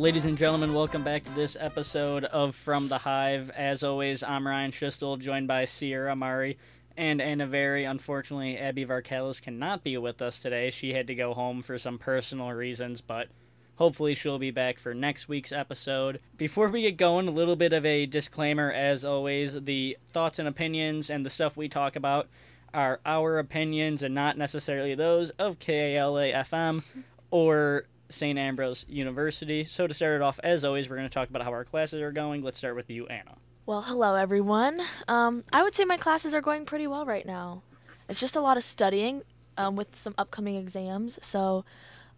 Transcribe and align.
Ladies 0.00 0.24
and 0.24 0.38
gentlemen, 0.38 0.72
welcome 0.72 1.04
back 1.04 1.24
to 1.24 1.30
this 1.32 1.58
episode 1.60 2.24
of 2.24 2.54
From 2.54 2.88
the 2.88 2.96
Hive. 2.96 3.50
As 3.50 3.84
always, 3.84 4.22
I'm 4.22 4.46
Ryan 4.46 4.70
Schistel, 4.70 5.20
joined 5.20 5.46
by 5.46 5.66
Sierra 5.66 6.16
Mari 6.16 6.56
and 6.96 7.20
Anna 7.20 7.46
Very. 7.46 7.84
Unfortunately, 7.84 8.56
Abby 8.56 8.86
Varkalis 8.86 9.42
cannot 9.42 9.84
be 9.84 9.98
with 9.98 10.22
us 10.22 10.38
today. 10.38 10.70
She 10.70 10.94
had 10.94 11.06
to 11.08 11.14
go 11.14 11.34
home 11.34 11.60
for 11.60 11.76
some 11.76 11.98
personal 11.98 12.50
reasons, 12.52 13.02
but 13.02 13.28
hopefully 13.76 14.14
she'll 14.14 14.38
be 14.38 14.50
back 14.50 14.78
for 14.78 14.94
next 14.94 15.28
week's 15.28 15.52
episode. 15.52 16.18
Before 16.38 16.70
we 16.70 16.80
get 16.80 16.96
going, 16.96 17.28
a 17.28 17.32
little 17.32 17.54
bit 17.54 17.74
of 17.74 17.84
a 17.84 18.06
disclaimer 18.06 18.72
as 18.72 19.04
always 19.04 19.64
the 19.64 19.98
thoughts 20.14 20.38
and 20.38 20.48
opinions 20.48 21.10
and 21.10 21.26
the 21.26 21.30
stuff 21.30 21.58
we 21.58 21.68
talk 21.68 21.94
about 21.94 22.26
are 22.72 23.00
our 23.04 23.38
opinions 23.38 24.02
and 24.02 24.14
not 24.14 24.38
necessarily 24.38 24.94
those 24.94 25.28
of 25.32 25.58
KALA 25.58 26.32
FM 26.32 26.84
or 27.30 27.84
St. 28.10 28.38
Ambrose 28.38 28.84
University. 28.88 29.64
So, 29.64 29.86
to 29.86 29.94
start 29.94 30.16
it 30.16 30.22
off, 30.22 30.38
as 30.42 30.64
always, 30.64 30.88
we're 30.88 30.96
going 30.96 31.08
to 31.08 31.14
talk 31.14 31.28
about 31.28 31.42
how 31.42 31.52
our 31.52 31.64
classes 31.64 32.02
are 32.02 32.12
going. 32.12 32.42
Let's 32.42 32.58
start 32.58 32.76
with 32.76 32.90
you, 32.90 33.06
Anna. 33.06 33.36
Well, 33.66 33.82
hello 33.82 34.16
everyone. 34.16 34.80
Um, 35.06 35.44
I 35.52 35.62
would 35.62 35.76
say 35.76 35.84
my 35.84 35.96
classes 35.96 36.34
are 36.34 36.40
going 36.40 36.64
pretty 36.64 36.86
well 36.86 37.06
right 37.06 37.24
now. 37.24 37.62
It's 38.08 38.18
just 38.18 38.34
a 38.34 38.40
lot 38.40 38.56
of 38.56 38.64
studying 38.64 39.22
um, 39.56 39.76
with 39.76 39.94
some 39.94 40.14
upcoming 40.18 40.56
exams, 40.56 41.18
so 41.22 41.64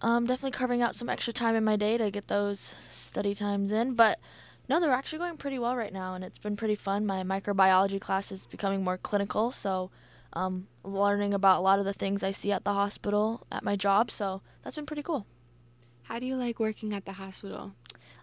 um, 0.00 0.26
definitely 0.26 0.56
carving 0.56 0.80
out 0.80 0.94
some 0.94 1.10
extra 1.10 1.32
time 1.32 1.54
in 1.54 1.62
my 1.62 1.76
day 1.76 1.98
to 1.98 2.10
get 2.10 2.28
those 2.28 2.74
study 2.88 3.34
times 3.34 3.70
in. 3.70 3.94
But 3.94 4.18
no, 4.68 4.80
they're 4.80 4.92
actually 4.92 5.18
going 5.18 5.36
pretty 5.36 5.58
well 5.58 5.76
right 5.76 5.92
now, 5.92 6.14
and 6.14 6.24
it's 6.24 6.38
been 6.38 6.56
pretty 6.56 6.76
fun. 6.76 7.04
My 7.04 7.22
microbiology 7.22 8.00
class 8.00 8.32
is 8.32 8.46
becoming 8.46 8.82
more 8.82 8.96
clinical, 8.96 9.50
so 9.50 9.90
um, 10.32 10.68
learning 10.82 11.34
about 11.34 11.58
a 11.58 11.60
lot 11.60 11.78
of 11.78 11.84
the 11.84 11.92
things 11.92 12.22
I 12.22 12.30
see 12.30 12.52
at 12.52 12.64
the 12.64 12.72
hospital 12.72 13.46
at 13.52 13.62
my 13.62 13.76
job. 13.76 14.10
So 14.10 14.40
that's 14.62 14.76
been 14.76 14.86
pretty 14.86 15.02
cool. 15.02 15.26
How 16.04 16.18
do 16.18 16.26
you 16.26 16.36
like 16.36 16.58
working 16.58 16.92
at 16.92 17.04
the 17.04 17.12
hospital? 17.12 17.72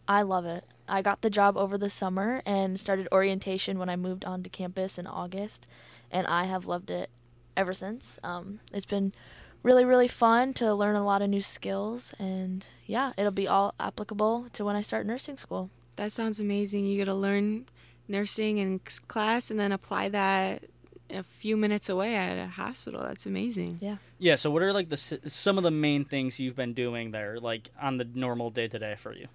I 0.07 0.21
love 0.21 0.45
it. 0.45 0.65
I 0.87 1.01
got 1.01 1.21
the 1.21 1.29
job 1.29 1.55
over 1.55 1.77
the 1.77 1.89
summer 1.89 2.41
and 2.45 2.79
started 2.79 3.07
orientation 3.11 3.79
when 3.79 3.89
I 3.89 3.95
moved 3.95 4.25
onto 4.25 4.49
campus 4.49 4.97
in 4.97 5.07
August, 5.07 5.67
and 6.11 6.27
I 6.27 6.45
have 6.45 6.67
loved 6.67 6.89
it 6.89 7.09
ever 7.55 7.73
since. 7.73 8.19
Um, 8.23 8.59
it's 8.73 8.85
been 8.85 9.13
really, 9.63 9.85
really 9.85 10.07
fun 10.07 10.53
to 10.55 10.73
learn 10.73 10.95
a 10.95 11.05
lot 11.05 11.21
of 11.21 11.29
new 11.29 11.41
skills, 11.41 12.13
and 12.19 12.65
yeah, 12.85 13.13
it'll 13.17 13.31
be 13.31 13.47
all 13.47 13.75
applicable 13.79 14.47
to 14.53 14.65
when 14.65 14.75
I 14.75 14.81
start 14.81 15.05
nursing 15.05 15.37
school. 15.37 15.69
That 15.95 16.11
sounds 16.11 16.39
amazing. 16.39 16.85
You 16.85 16.97
get 16.97 17.05
to 17.05 17.13
learn 17.13 17.67
nursing 18.07 18.57
in 18.57 18.79
class 19.07 19.51
and 19.51 19.59
then 19.59 19.71
apply 19.71 20.09
that 20.09 20.63
a 21.11 21.23
few 21.23 21.57
minutes 21.57 21.89
away 21.89 22.15
at 22.15 22.37
a 22.37 22.47
hospital. 22.47 23.01
That's 23.03 23.25
amazing. 23.25 23.79
Yeah. 23.81 23.97
Yeah, 24.17 24.35
so 24.35 24.51
what 24.51 24.61
are 24.61 24.73
like 24.73 24.89
the 24.89 24.97
some 24.97 25.57
of 25.57 25.63
the 25.63 25.71
main 25.71 26.05
things 26.05 26.39
you've 26.39 26.55
been 26.55 26.73
doing 26.73 27.11
there 27.11 27.39
like 27.39 27.69
on 27.81 27.97
the 27.97 28.05
normal 28.13 28.49
day 28.49 28.67
to 28.67 28.79
day 28.79 28.95
for 28.97 29.13
you? 29.13 29.27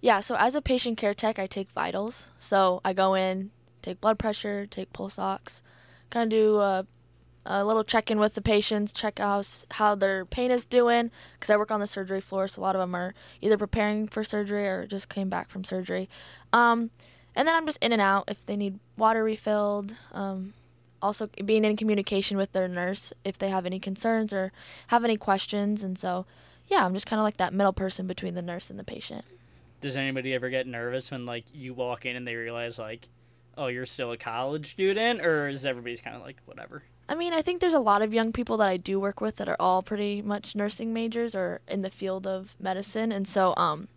Yeah, 0.00 0.20
so 0.20 0.36
as 0.36 0.54
a 0.54 0.62
patient 0.62 0.98
care 0.98 1.14
tech, 1.14 1.38
I 1.38 1.46
take 1.46 1.70
vitals. 1.72 2.26
So 2.38 2.80
I 2.84 2.92
go 2.92 3.14
in, 3.14 3.50
take 3.82 4.00
blood 4.00 4.18
pressure, 4.18 4.66
take 4.66 4.92
pulse 4.92 5.18
ox, 5.18 5.62
kind 6.10 6.24
of 6.24 6.36
do 6.36 6.58
a, 6.58 6.86
a 7.46 7.64
little 7.64 7.84
check 7.84 8.10
in 8.10 8.18
with 8.18 8.34
the 8.34 8.42
patients, 8.42 8.92
check 8.92 9.20
out 9.20 9.64
how 9.72 9.94
their 9.94 10.24
pain 10.24 10.50
is 10.50 10.64
doing 10.64 11.10
because 11.34 11.50
I 11.50 11.56
work 11.56 11.70
on 11.70 11.80
the 11.80 11.86
surgery 11.86 12.20
floor, 12.20 12.48
so 12.48 12.60
a 12.60 12.62
lot 12.62 12.76
of 12.76 12.80
them 12.80 12.94
are 12.94 13.14
either 13.40 13.56
preparing 13.56 14.08
for 14.08 14.24
surgery 14.24 14.66
or 14.66 14.86
just 14.86 15.08
came 15.08 15.28
back 15.28 15.50
from 15.50 15.64
surgery. 15.64 16.08
Um, 16.52 16.90
and 17.36 17.46
then 17.46 17.54
I'm 17.54 17.66
just 17.66 17.78
in 17.80 17.92
and 17.92 18.02
out 18.02 18.24
if 18.28 18.44
they 18.44 18.56
need 18.56 18.78
water 18.96 19.22
refilled. 19.22 19.94
Um, 20.12 20.54
also 21.02 21.28
being 21.44 21.64
in 21.64 21.76
communication 21.76 22.36
with 22.36 22.52
their 22.52 22.68
nurse 22.68 23.12
if 23.24 23.38
they 23.38 23.48
have 23.48 23.66
any 23.66 23.78
concerns 23.78 24.32
or 24.32 24.52
have 24.88 25.04
any 25.04 25.16
questions. 25.16 25.82
And 25.82 25.98
so, 25.98 26.26
yeah, 26.66 26.84
I'm 26.84 26.94
just 26.94 27.06
kind 27.06 27.20
of 27.20 27.24
like 27.24 27.36
that 27.38 27.54
middle 27.54 27.72
person 27.72 28.06
between 28.06 28.34
the 28.34 28.42
nurse 28.42 28.70
and 28.70 28.78
the 28.78 28.84
patient. 28.84 29.24
Does 29.80 29.96
anybody 29.96 30.34
ever 30.34 30.50
get 30.50 30.66
nervous 30.66 31.10
when 31.10 31.26
like 31.26 31.44
you 31.54 31.74
walk 31.74 32.04
in 32.04 32.16
and 32.16 32.26
they 32.26 32.34
realize 32.34 32.78
like, 32.78 33.08
oh, 33.56 33.66
you're 33.66 33.86
still 33.86 34.12
a 34.12 34.16
college 34.16 34.70
student, 34.72 35.20
or 35.20 35.48
is 35.48 35.66
everybody's 35.66 36.00
kind 36.00 36.16
of 36.16 36.22
like 36.22 36.36
whatever? 36.44 36.82
I 37.08 37.14
mean, 37.14 37.32
I 37.32 37.42
think 37.42 37.60
there's 37.60 37.74
a 37.74 37.80
lot 37.80 38.02
of 38.02 38.14
young 38.14 38.32
people 38.32 38.56
that 38.58 38.68
I 38.68 38.76
do 38.76 39.00
work 39.00 39.20
with 39.20 39.36
that 39.36 39.48
are 39.48 39.56
all 39.58 39.82
pretty 39.82 40.22
much 40.22 40.54
nursing 40.54 40.92
majors 40.92 41.34
or 41.34 41.60
in 41.66 41.80
the 41.80 41.90
field 41.90 42.26
of 42.26 42.54
medicine, 42.60 43.10
and 43.10 43.26
so 43.26 43.54
um, 43.56 43.88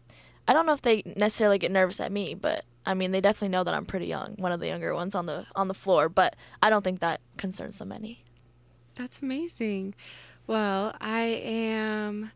I 0.47 0.53
don't 0.53 0.65
know 0.65 0.73
if 0.73 0.81
they 0.81 1.03
necessarily 1.15 1.57
get 1.57 1.71
nervous 1.71 1.99
at 1.99 2.11
me, 2.11 2.33
but 2.33 2.65
I 2.85 2.93
mean, 2.93 3.11
they 3.11 3.21
definitely 3.21 3.49
know 3.49 3.63
that 3.63 3.73
I'm 3.73 3.85
pretty 3.85 4.07
young, 4.07 4.35
one 4.37 4.51
of 4.51 4.59
the 4.59 4.67
younger 4.67 4.93
ones 4.93 5.15
on 5.15 5.25
the 5.25 5.45
on 5.55 5.67
the 5.67 5.73
floor, 5.73 6.09
but 6.09 6.35
I 6.61 6.69
don't 6.69 6.83
think 6.83 6.99
that 6.99 7.21
concerns 7.37 7.79
them 7.79 7.91
any. 7.91 8.23
That's 8.95 9.21
amazing. 9.21 9.95
Well, 10.45 10.95
I 10.99 11.21
am 11.21 12.31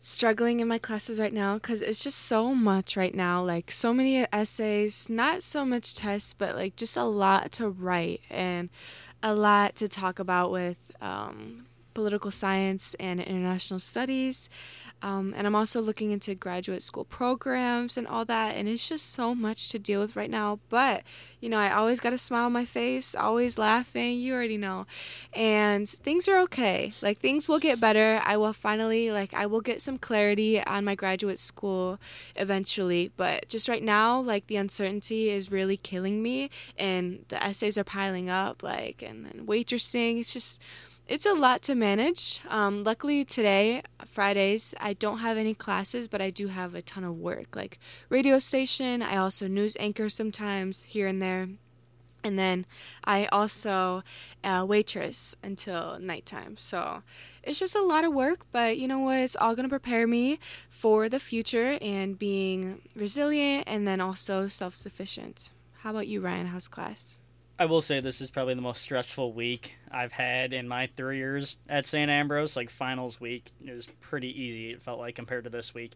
struggling 0.00 0.60
in 0.60 0.66
my 0.66 0.78
classes 0.78 1.20
right 1.20 1.32
now 1.32 1.56
cuz 1.58 1.80
it's 1.80 2.02
just 2.02 2.18
so 2.18 2.54
much 2.54 2.96
right 2.96 3.14
now, 3.14 3.42
like 3.42 3.70
so 3.70 3.92
many 3.92 4.26
essays, 4.32 5.08
not 5.08 5.42
so 5.42 5.64
much 5.64 5.94
tests, 5.94 6.32
but 6.32 6.54
like 6.54 6.76
just 6.76 6.96
a 6.96 7.04
lot 7.04 7.52
to 7.52 7.68
write 7.68 8.20
and 8.30 8.68
a 9.22 9.34
lot 9.34 9.76
to 9.76 9.88
talk 9.88 10.18
about 10.18 10.50
with 10.50 10.90
um, 11.00 11.66
political 11.94 12.30
science 12.30 12.94
and 12.98 13.20
international 13.20 13.80
studies. 13.80 14.48
Um, 15.02 15.34
and 15.36 15.46
I'm 15.46 15.56
also 15.56 15.80
looking 15.80 16.12
into 16.12 16.34
graduate 16.34 16.82
school 16.82 17.04
programs 17.04 17.96
and 17.96 18.06
all 18.06 18.24
that. 18.26 18.54
And 18.54 18.68
it's 18.68 18.88
just 18.88 19.10
so 19.10 19.34
much 19.34 19.68
to 19.70 19.78
deal 19.78 20.00
with 20.00 20.14
right 20.14 20.30
now. 20.30 20.60
But, 20.68 21.02
you 21.40 21.48
know, 21.48 21.56
I 21.56 21.72
always 21.72 21.98
got 21.98 22.12
a 22.12 22.18
smile 22.18 22.46
on 22.46 22.52
my 22.52 22.64
face, 22.64 23.14
always 23.14 23.58
laughing. 23.58 24.20
You 24.20 24.34
already 24.34 24.58
know. 24.58 24.86
And 25.32 25.88
things 25.88 26.28
are 26.28 26.38
okay. 26.42 26.92
Like, 27.02 27.18
things 27.18 27.48
will 27.48 27.58
get 27.58 27.80
better. 27.80 28.20
I 28.24 28.36
will 28.36 28.52
finally, 28.52 29.10
like, 29.10 29.34
I 29.34 29.46
will 29.46 29.60
get 29.60 29.82
some 29.82 29.98
clarity 29.98 30.62
on 30.64 30.84
my 30.84 30.94
graduate 30.94 31.40
school 31.40 31.98
eventually. 32.36 33.10
But 33.16 33.48
just 33.48 33.68
right 33.68 33.82
now, 33.82 34.20
like, 34.20 34.46
the 34.46 34.56
uncertainty 34.56 35.30
is 35.30 35.50
really 35.50 35.76
killing 35.76 36.22
me. 36.22 36.48
And 36.78 37.24
the 37.28 37.42
essays 37.42 37.76
are 37.76 37.84
piling 37.84 38.30
up, 38.30 38.62
like, 38.62 39.02
and 39.02 39.26
then 39.26 39.46
waitressing. 39.46 40.20
It's 40.20 40.32
just 40.32 40.62
it's 41.12 41.26
a 41.26 41.34
lot 41.34 41.60
to 41.60 41.74
manage. 41.74 42.40
Um, 42.48 42.84
luckily, 42.84 43.22
today, 43.22 43.82
Fridays, 44.06 44.74
I 44.80 44.94
don't 44.94 45.18
have 45.18 45.36
any 45.36 45.52
classes, 45.52 46.08
but 46.08 46.22
I 46.22 46.30
do 46.30 46.46
have 46.46 46.74
a 46.74 46.80
ton 46.80 47.04
of 47.04 47.18
work, 47.18 47.54
like 47.54 47.78
radio 48.08 48.38
station. 48.38 49.02
I 49.02 49.18
also 49.18 49.46
news 49.46 49.76
anchor 49.78 50.08
sometimes 50.08 50.84
here 50.84 51.06
and 51.06 51.20
there. 51.20 51.48
And 52.24 52.38
then 52.38 52.64
I 53.04 53.26
also 53.26 54.04
uh, 54.42 54.64
waitress 54.66 55.36
until 55.42 55.98
nighttime. 56.00 56.56
So 56.56 57.02
it's 57.42 57.58
just 57.58 57.74
a 57.76 57.82
lot 57.82 58.04
of 58.04 58.14
work, 58.14 58.46
but 58.50 58.78
you 58.78 58.88
know 58.88 59.00
what? 59.00 59.18
It's 59.18 59.36
all 59.36 59.54
going 59.54 59.64
to 59.64 59.68
prepare 59.68 60.06
me 60.06 60.38
for 60.70 61.10
the 61.10 61.18
future 61.18 61.76
and 61.82 62.18
being 62.18 62.80
resilient 62.96 63.64
and 63.66 63.86
then 63.86 64.00
also 64.00 64.48
self 64.48 64.74
sufficient. 64.74 65.50
How 65.80 65.90
about 65.90 66.06
you, 66.06 66.22
Ryan? 66.22 66.46
How's 66.46 66.68
class? 66.68 67.18
I 67.62 67.66
will 67.66 67.80
say 67.80 68.00
this 68.00 68.20
is 68.20 68.32
probably 68.32 68.54
the 68.54 68.60
most 68.60 68.82
stressful 68.82 69.34
week 69.34 69.76
I've 69.88 70.10
had 70.10 70.52
in 70.52 70.66
my 70.66 70.88
three 70.96 71.18
years 71.18 71.58
at 71.68 71.86
St. 71.86 72.10
Ambrose. 72.10 72.56
Like 72.56 72.70
finals 72.70 73.20
week 73.20 73.52
is 73.64 73.86
pretty 74.00 74.42
easy. 74.42 74.72
It 74.72 74.82
felt 74.82 74.98
like 74.98 75.14
compared 75.14 75.44
to 75.44 75.50
this 75.50 75.72
week. 75.72 75.92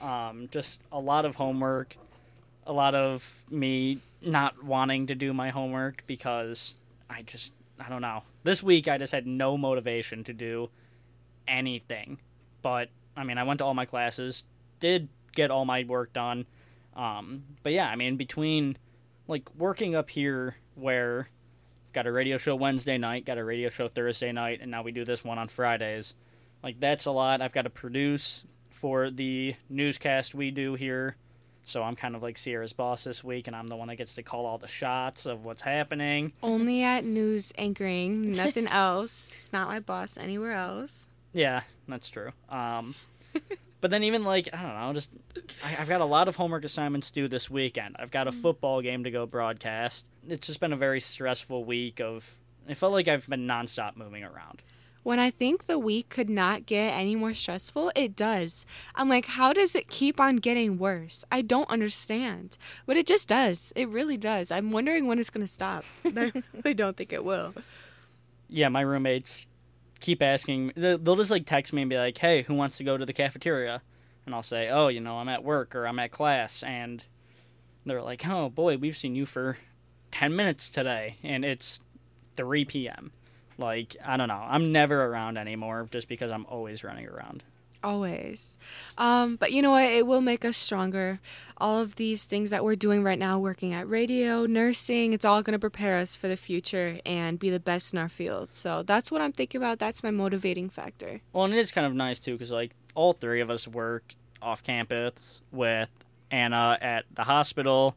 Um, 0.00 0.48
just 0.50 0.80
a 0.90 0.98
lot 0.98 1.26
of 1.26 1.36
homework, 1.36 1.98
a 2.66 2.72
lot 2.72 2.94
of 2.94 3.44
me 3.50 3.98
not 4.22 4.64
wanting 4.64 5.08
to 5.08 5.14
do 5.14 5.34
my 5.34 5.50
homework 5.50 6.02
because 6.06 6.76
I 7.10 7.20
just 7.20 7.52
I 7.78 7.90
don't 7.90 8.00
know. 8.00 8.22
This 8.42 8.62
week 8.62 8.88
I 8.88 8.96
just 8.96 9.12
had 9.12 9.26
no 9.26 9.58
motivation 9.58 10.24
to 10.24 10.32
do 10.32 10.70
anything. 11.46 12.20
But 12.62 12.88
I 13.18 13.24
mean, 13.24 13.36
I 13.36 13.42
went 13.42 13.58
to 13.58 13.66
all 13.66 13.74
my 13.74 13.84
classes, 13.84 14.44
did 14.80 15.10
get 15.34 15.50
all 15.50 15.66
my 15.66 15.84
work 15.84 16.14
done. 16.14 16.46
Um, 16.96 17.42
but 17.62 17.74
yeah, 17.74 17.88
I 17.88 17.96
mean, 17.96 18.16
between 18.16 18.78
like 19.28 19.48
working 19.56 19.94
up 19.94 20.10
here 20.10 20.56
where 20.74 21.28
I've 21.88 21.92
got 21.92 22.06
a 22.06 22.12
radio 22.12 22.36
show 22.36 22.56
Wednesday 22.56 22.98
night, 22.98 23.24
got 23.24 23.38
a 23.38 23.44
radio 23.44 23.68
show 23.68 23.88
Thursday 23.88 24.32
night, 24.32 24.60
and 24.60 24.70
now 24.70 24.82
we 24.82 24.92
do 24.92 25.04
this 25.04 25.24
one 25.24 25.38
on 25.38 25.48
Fridays. 25.48 26.14
Like 26.62 26.80
that's 26.80 27.06
a 27.06 27.10
lot. 27.10 27.40
I've 27.40 27.52
got 27.52 27.62
to 27.62 27.70
produce 27.70 28.44
for 28.70 29.10
the 29.10 29.54
newscast 29.68 30.34
we 30.34 30.50
do 30.50 30.74
here. 30.74 31.16
So 31.64 31.82
I'm 31.82 31.94
kind 31.94 32.16
of 32.16 32.22
like 32.22 32.36
Sierra's 32.36 32.72
boss 32.72 33.04
this 33.04 33.22
week, 33.22 33.46
and 33.46 33.54
I'm 33.54 33.68
the 33.68 33.76
one 33.76 33.86
that 33.88 33.96
gets 33.96 34.14
to 34.16 34.22
call 34.24 34.46
all 34.46 34.58
the 34.58 34.66
shots 34.66 35.26
of 35.26 35.44
what's 35.44 35.62
happening. 35.62 36.32
Only 36.42 36.82
at 36.82 37.04
news 37.04 37.52
anchoring, 37.56 38.32
nothing 38.32 38.66
else. 38.68 39.32
He's 39.32 39.52
not 39.52 39.68
my 39.68 39.78
boss 39.78 40.18
anywhere 40.18 40.52
else. 40.52 41.08
Yeah, 41.32 41.62
that's 41.86 42.10
true. 42.10 42.32
Um, 42.48 42.96
but 43.82 43.90
then 43.90 44.04
even 44.04 44.24
like 44.24 44.48
I 44.54 44.62
don't 44.62 44.74
know, 44.74 44.92
just 44.94 45.10
I, 45.62 45.68
have 45.68 45.88
got 45.88 46.00
a 46.00 46.06
lot 46.06 46.28
of 46.28 46.36
homework 46.36 46.64
assignments 46.64 47.10
due 47.10 47.28
this 47.28 47.50
weekend. 47.50 47.96
I've 47.98 48.12
got 48.12 48.28
a 48.28 48.30
mm. 48.30 48.40
football 48.40 48.80
game 48.80 49.04
to 49.04 49.10
go 49.10 49.26
broadcast. 49.26 50.06
It's 50.26 50.46
just 50.46 50.60
been 50.60 50.72
a 50.72 50.76
very 50.76 51.00
stressful 51.00 51.64
week 51.64 52.00
of. 52.00 52.38
It 52.68 52.76
felt 52.76 52.92
like 52.92 53.08
I've 53.08 53.28
been 53.28 53.46
nonstop 53.46 53.96
moving 53.96 54.22
around. 54.22 54.62
When 55.02 55.18
I 55.18 55.32
think 55.32 55.66
the 55.66 55.80
week 55.80 56.08
could 56.10 56.30
not 56.30 56.64
get 56.64 56.92
any 56.92 57.16
more 57.16 57.34
stressful, 57.34 57.90
it 57.96 58.14
does. 58.14 58.64
I'm 58.94 59.08
like, 59.08 59.26
how 59.26 59.52
does 59.52 59.74
it 59.74 59.88
keep 59.88 60.20
on 60.20 60.36
getting 60.36 60.78
worse? 60.78 61.24
I 61.32 61.42
don't 61.42 61.68
understand. 61.68 62.56
But 62.86 62.96
it 62.96 63.04
just 63.04 63.26
does. 63.26 63.72
It 63.74 63.88
really 63.88 64.16
does. 64.16 64.52
I'm 64.52 64.70
wondering 64.70 65.08
when 65.08 65.18
it's 65.18 65.28
going 65.28 65.44
to 65.44 65.52
stop. 65.52 65.82
I 66.04 66.32
really 66.54 66.74
don't 66.74 66.96
think 66.96 67.12
it 67.12 67.24
will. 67.24 67.52
Yeah, 68.48 68.68
my 68.68 68.82
roommates 68.82 69.48
keep 70.02 70.20
asking. 70.20 70.72
They'll 70.76 71.16
just 71.16 71.30
like 71.30 71.46
text 71.46 71.72
me 71.72 71.82
and 71.82 71.88
be 71.88 71.96
like, 71.96 72.18
"Hey, 72.18 72.42
who 72.42 72.54
wants 72.54 72.76
to 72.76 72.84
go 72.84 72.96
to 72.98 73.06
the 73.06 73.12
cafeteria?" 73.12 73.82
and 74.26 74.34
I'll 74.34 74.42
say, 74.42 74.68
"Oh, 74.68 74.88
you 74.88 75.00
know, 75.00 75.16
I'm 75.16 75.28
at 75.28 75.44
work 75.44 75.74
or 75.74 75.86
I'm 75.86 75.98
at 75.98 76.10
class," 76.10 76.62
and 76.62 77.04
they're 77.84 78.02
like, 78.02 78.26
"Oh 78.26 78.48
boy, 78.48 78.76
we've 78.76 78.96
seen 78.96 79.14
you 79.14 79.26
for 79.26 79.58
ten 80.10 80.36
minutes 80.36 80.70
today," 80.70 81.16
and 81.22 81.44
it's 81.44 81.80
three 82.36 82.64
p.m. 82.64 83.12
Like 83.58 83.96
I 84.04 84.16
don't 84.16 84.28
know, 84.28 84.44
I'm 84.46 84.72
never 84.72 85.04
around 85.04 85.38
anymore 85.38 85.88
just 85.90 86.08
because 86.08 86.30
I'm 86.30 86.46
always 86.46 86.84
running 86.84 87.06
around. 87.06 87.42
Always. 87.84 88.58
Um, 88.96 89.36
but 89.36 89.52
you 89.52 89.60
know 89.60 89.72
what? 89.72 89.84
It 89.84 90.06
will 90.06 90.20
make 90.20 90.44
us 90.44 90.56
stronger. 90.56 91.20
All 91.58 91.80
of 91.80 91.96
these 91.96 92.26
things 92.26 92.50
that 92.50 92.64
we're 92.64 92.76
doing 92.76 93.02
right 93.02 93.18
now, 93.18 93.38
working 93.38 93.72
at 93.72 93.88
radio, 93.88 94.46
nursing, 94.46 95.12
it's 95.12 95.24
all 95.24 95.42
going 95.42 95.52
to 95.52 95.58
prepare 95.58 95.96
us 95.96 96.14
for 96.14 96.28
the 96.28 96.36
future 96.36 97.00
and 97.04 97.38
be 97.38 97.50
the 97.50 97.60
best 97.60 97.92
in 97.92 97.98
our 97.98 98.08
field. 98.08 98.52
So 98.52 98.82
that's 98.82 99.10
what 99.10 99.20
I'm 99.20 99.32
thinking 99.32 99.60
about. 99.60 99.78
That's 99.78 100.02
my 100.02 100.10
motivating 100.10 100.70
factor. 100.70 101.20
Well, 101.32 101.44
and 101.44 101.54
it 101.54 101.58
is 101.58 101.72
kind 101.72 101.86
of 101.86 101.94
nice 101.94 102.18
too 102.18 102.32
because 102.32 102.52
like 102.52 102.72
all 102.94 103.12
three 103.12 103.40
of 103.40 103.50
us 103.50 103.66
work 103.66 104.14
off 104.40 104.62
campus 104.62 105.40
with 105.50 105.88
Anna 106.30 106.78
at 106.80 107.04
the 107.12 107.24
hospital, 107.24 107.96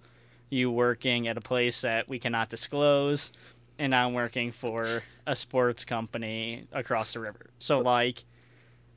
you 0.49 0.71
working 0.71 1.27
at 1.27 1.37
a 1.37 1.41
place 1.41 1.81
that 1.81 2.07
we 2.09 2.19
cannot 2.19 2.49
disclose, 2.49 3.31
and 3.77 3.93
I'm 3.93 4.13
working 4.13 4.51
for 4.51 5.03
a 5.27 5.35
sports 5.35 5.85
company 5.85 6.67
across 6.71 7.13
the 7.13 7.19
river. 7.19 7.49
So 7.59 7.79
like 7.79 8.23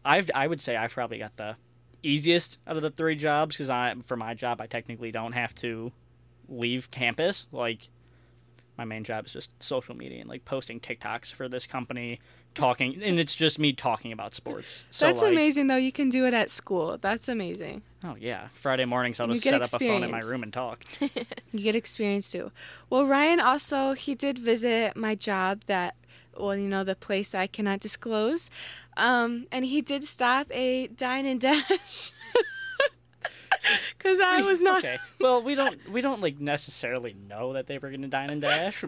I've 0.05 0.31
I 0.35 0.47
would 0.47 0.61
say 0.61 0.77
I've 0.77 0.93
probably 0.93 1.19
got 1.19 1.37
the 1.37 1.57
easiest 2.03 2.59
out 2.67 2.77
of 2.77 2.83
the 2.83 2.91
three 2.91 3.17
jobs 3.17 3.57
because 3.57 3.71
I 3.71 3.95
for 4.05 4.17
my 4.17 4.35
job 4.35 4.61
I 4.61 4.67
technically 4.67 5.11
don't 5.11 5.33
have 5.33 5.55
to 5.57 5.93
leave 6.49 6.91
campus. 6.91 7.47
Like 7.53 7.89
my 8.79 8.85
main 8.85 9.03
job 9.03 9.27
is 9.27 9.33
just 9.33 9.51
social 9.61 9.97
media 9.97 10.21
and 10.21 10.29
like 10.29 10.45
posting 10.45 10.79
TikToks 10.79 11.35
for 11.35 11.49
this 11.49 11.67
company, 11.67 12.21
talking, 12.55 13.03
and 13.03 13.19
it's 13.19 13.35
just 13.35 13.59
me 13.59 13.73
talking 13.73 14.13
about 14.13 14.37
sports. 14.37 14.85
So 14.91 15.07
That's 15.07 15.21
like, 15.21 15.33
amazing, 15.33 15.67
though. 15.67 15.77
You 15.77 15.91
can 15.91 16.09
do 16.09 16.27
it 16.27 16.33
at 16.33 16.49
school. 16.49 16.97
That's 16.99 17.29
amazing. 17.29 17.83
Oh 18.05 18.15
yeah, 18.19 18.49
Friday 18.53 18.85
mornings 18.85 19.19
I'll 19.19 19.25
And 19.25 19.35
just 19.35 19.45
set 19.45 19.61
up 19.61 19.73
a 19.73 19.79
phone 19.81 20.05
in 20.05 20.11
my 20.13 20.21
room 20.21 20.45
and 20.45 20.53
talk. 20.53 20.85
You 21.51 21.61
get 21.61 21.75
experience 21.75 22.31
too. 22.31 22.53
Well, 22.91 23.07
Ryan 23.07 23.41
also 23.41 23.95
he 23.95 24.15
did 24.15 24.39
visit 24.39 24.95
my 24.97 25.15
job 25.15 25.63
that 25.65 25.97
well, 26.39 26.57
you 26.57 26.69
know, 26.69 26.85
the 26.85 26.95
place 26.97 27.35
I 27.35 27.47
cannot 27.47 27.81
disclose. 27.81 28.51
Um, 28.97 29.47
and 29.51 29.65
he 29.65 29.81
did 29.81 30.05
stop 30.05 30.47
a 30.53 30.87
dine 30.89 31.27
and 31.27 31.41
dash. 31.41 32.13
Cuz 33.99 34.21
I 34.21 34.41
was 34.43 34.63
not 34.63 34.79
okay. 34.85 34.99
Well, 35.21 35.43
we 35.43 35.55
don't 35.55 35.91
we 35.91 36.01
don't 36.01 36.21
like 36.21 36.39
necessarily 36.41 37.15
know 37.29 37.53
that 37.53 37.67
they 37.67 37.79
were 37.79 37.91
gonna 37.91 38.09
dine 38.09 38.31
and 38.31 38.41
dash, 38.41 38.85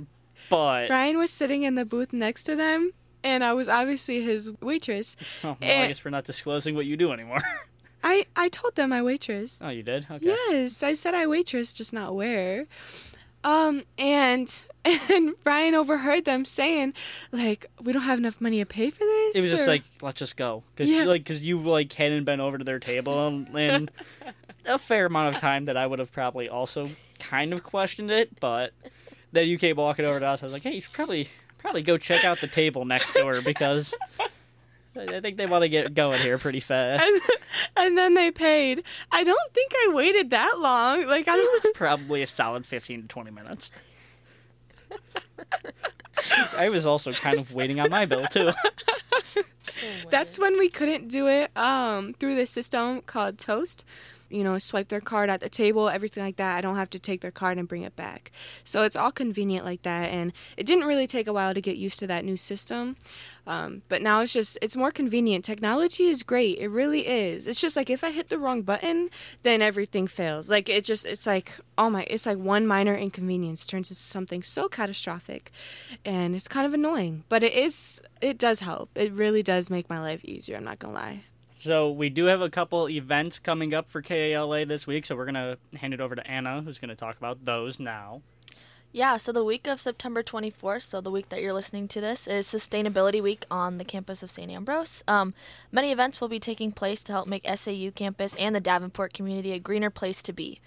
but 0.48 0.88
Ryan 0.88 1.18
was 1.18 1.30
sitting 1.30 1.64
in 1.64 1.74
the 1.74 1.84
booth 1.84 2.12
next 2.12 2.44
to 2.44 2.56
them 2.56 2.92
and 3.22 3.44
I 3.44 3.52
was 3.52 3.68
obviously 3.68 4.22
his 4.22 4.50
waitress. 4.60 5.16
oh, 5.44 5.48
well, 5.48 5.56
I 5.60 5.66
eh. 5.66 5.86
guess 5.88 6.04
we're 6.04 6.10
not 6.10 6.24
disclosing 6.24 6.74
what 6.74 6.86
you 6.86 6.96
do 6.96 7.12
anymore. 7.12 7.40
I 8.02 8.26
I 8.34 8.48
told 8.48 8.76
them 8.76 8.92
I 8.92 9.02
waitress. 9.02 9.60
oh, 9.62 9.68
you 9.68 9.82
did? 9.82 10.06
Okay. 10.10 10.26
Yes, 10.26 10.82
I 10.82 10.94
said 10.94 11.14
I 11.14 11.26
waitress, 11.26 11.72
just 11.72 11.92
not 11.92 12.14
where. 12.14 12.66
Um, 13.42 13.84
and 13.98 14.50
and 14.84 15.34
Ryan 15.44 15.74
overheard 15.74 16.24
them 16.24 16.44
saying, 16.44 16.94
like, 17.32 17.66
we 17.82 17.92
don't 17.92 18.02
have 18.02 18.18
enough 18.18 18.40
money 18.40 18.58
to 18.58 18.66
pay 18.66 18.90
for 18.90 18.98
this. 19.00 19.36
It 19.36 19.40
was 19.40 19.50
just 19.50 19.64
or- 19.68 19.70
like 19.72 19.82
let's 20.02 20.18
just 20.18 20.36
go 20.36 20.62
because 20.74 20.90
Yeah. 20.90 21.04
like 21.04 21.22
because 21.24 21.42
you 21.42 21.60
like 21.60 21.92
hadn't 21.92 22.24
been 22.24 22.40
over 22.40 22.58
to 22.58 22.64
their 22.64 22.78
table 22.78 23.26
and, 23.26 23.48
and 23.58 23.90
a 24.66 24.78
fair 24.78 25.06
amount 25.06 25.34
of 25.34 25.40
time 25.40 25.64
that 25.66 25.76
I 25.76 25.86
would 25.86 25.98
have 26.00 26.12
probably 26.12 26.48
also 26.48 26.88
kind 27.18 27.52
of 27.52 27.62
questioned 27.62 28.10
it, 28.10 28.38
but 28.40 28.72
then 29.32 29.46
you 29.48 29.56
came 29.58 29.76
walking 29.76 30.04
over 30.04 30.20
to 30.20 30.26
us. 30.26 30.42
I 30.42 30.46
was 30.46 30.52
like, 30.52 30.62
hey, 30.62 30.74
you 30.74 30.80
should 30.82 30.92
probably 30.92 31.28
probably 31.58 31.82
go 31.82 31.96
check 31.98 32.24
out 32.24 32.40
the 32.40 32.46
table 32.46 32.84
next 32.84 33.12
door 33.14 33.40
because 33.42 33.94
I 34.96 35.20
think 35.20 35.36
they 35.36 35.46
want 35.46 35.62
to 35.62 35.68
get 35.68 35.94
going 35.94 36.20
here 36.20 36.36
pretty 36.38 36.60
fast. 36.60 37.04
and, 37.06 37.20
and 37.76 37.98
then 37.98 38.14
they 38.14 38.30
paid. 38.30 38.82
I 39.12 39.22
don't 39.24 39.52
think 39.54 39.72
I 39.74 39.92
waited 39.94 40.30
that 40.30 40.58
long. 40.58 41.06
Like 41.06 41.28
I 41.28 41.36
don't. 41.36 41.74
Probably 41.74 42.22
a 42.22 42.26
solid 42.26 42.66
15 42.66 43.02
to 43.02 43.08
20 43.08 43.30
minutes. 43.30 43.70
I 46.56 46.68
was 46.68 46.86
also 46.86 47.12
kind 47.12 47.38
of 47.38 47.52
waiting 47.52 47.80
on 47.80 47.90
my 47.90 48.04
bill 48.04 48.26
too. 48.26 48.50
That's 50.10 50.38
when 50.38 50.58
we 50.58 50.68
couldn't 50.68 51.08
do 51.08 51.28
it 51.28 51.56
um, 51.56 52.14
through 52.14 52.34
the 52.34 52.46
system 52.46 53.00
called 53.02 53.38
Toast. 53.38 53.84
You 54.30 54.44
know, 54.44 54.58
swipe 54.58 54.88
their 54.88 55.00
card 55.00 55.28
at 55.28 55.40
the 55.40 55.48
table, 55.48 55.88
everything 55.88 56.22
like 56.22 56.36
that. 56.36 56.56
I 56.56 56.60
don't 56.60 56.76
have 56.76 56.90
to 56.90 56.98
take 56.98 57.20
their 57.20 57.30
card 57.30 57.58
and 57.58 57.66
bring 57.68 57.82
it 57.82 57.96
back. 57.96 58.30
So 58.64 58.82
it's 58.84 58.96
all 58.96 59.12
convenient 59.12 59.64
like 59.64 59.82
that. 59.82 60.10
And 60.10 60.32
it 60.56 60.66
didn't 60.66 60.86
really 60.86 61.06
take 61.06 61.26
a 61.26 61.32
while 61.32 61.52
to 61.52 61.60
get 61.60 61.76
used 61.76 61.98
to 61.98 62.06
that 62.06 62.24
new 62.24 62.36
system. 62.36 62.96
Um, 63.46 63.82
but 63.88 64.02
now 64.02 64.20
it's 64.20 64.32
just, 64.32 64.56
it's 64.62 64.76
more 64.76 64.92
convenient. 64.92 65.44
Technology 65.44 66.06
is 66.06 66.22
great. 66.22 66.58
It 66.58 66.68
really 66.68 67.06
is. 67.06 67.46
It's 67.46 67.60
just 67.60 67.76
like 67.76 67.90
if 67.90 68.04
I 68.04 68.12
hit 68.12 68.28
the 68.28 68.38
wrong 68.38 68.62
button, 68.62 69.10
then 69.42 69.62
everything 69.62 70.06
fails. 70.06 70.48
Like 70.48 70.68
it 70.68 70.84
just, 70.84 71.04
it's 71.04 71.26
like, 71.26 71.56
oh 71.76 71.90
my, 71.90 72.04
it's 72.08 72.26
like 72.26 72.38
one 72.38 72.66
minor 72.66 72.94
inconvenience 72.94 73.66
turns 73.66 73.90
into 73.90 74.00
something 74.00 74.42
so 74.42 74.68
catastrophic. 74.68 75.50
And 76.04 76.36
it's 76.36 76.48
kind 76.48 76.66
of 76.66 76.74
annoying. 76.74 77.24
But 77.28 77.42
it 77.42 77.54
is, 77.54 78.00
it 78.20 78.38
does 78.38 78.60
help. 78.60 78.90
It 78.94 79.12
really 79.12 79.42
does 79.42 79.70
make 79.70 79.90
my 79.90 80.00
life 80.00 80.24
easier. 80.24 80.56
I'm 80.56 80.64
not 80.64 80.78
going 80.78 80.94
to 80.94 81.00
lie. 81.00 81.22
So 81.60 81.90
we 81.90 82.08
do 82.08 82.24
have 82.24 82.40
a 82.40 82.48
couple 82.48 82.88
events 82.88 83.38
coming 83.38 83.74
up 83.74 83.90
for 83.90 84.00
KALA 84.00 84.64
this 84.64 84.86
week, 84.86 85.04
so 85.04 85.14
we're 85.14 85.26
gonna 85.26 85.58
hand 85.76 85.92
it 85.92 86.00
over 86.00 86.14
to 86.14 86.26
Anna, 86.26 86.62
who's 86.62 86.78
gonna 86.78 86.96
talk 86.96 87.18
about 87.18 87.44
those 87.44 87.78
now. 87.78 88.22
Yeah, 88.92 89.18
so 89.18 89.30
the 89.30 89.44
week 89.44 89.66
of 89.66 89.78
September 89.78 90.22
24th, 90.22 90.84
so 90.84 91.02
the 91.02 91.10
week 91.10 91.28
that 91.28 91.42
you're 91.42 91.52
listening 91.52 91.86
to 91.88 92.00
this, 92.00 92.26
is 92.26 92.46
Sustainability 92.46 93.22
Week 93.22 93.44
on 93.50 93.76
the 93.76 93.84
campus 93.84 94.22
of 94.22 94.30
St. 94.30 94.50
Ambrose. 94.50 95.04
Um, 95.06 95.34
many 95.70 95.92
events 95.92 96.18
will 96.18 96.28
be 96.28 96.40
taking 96.40 96.72
place 96.72 97.02
to 97.02 97.12
help 97.12 97.28
make 97.28 97.46
SAU 97.46 97.90
campus 97.94 98.34
and 98.36 98.56
the 98.56 98.60
Davenport 98.60 99.12
community 99.12 99.52
a 99.52 99.58
greener 99.58 99.90
place 99.90 100.22
to 100.22 100.32
be. 100.32 100.62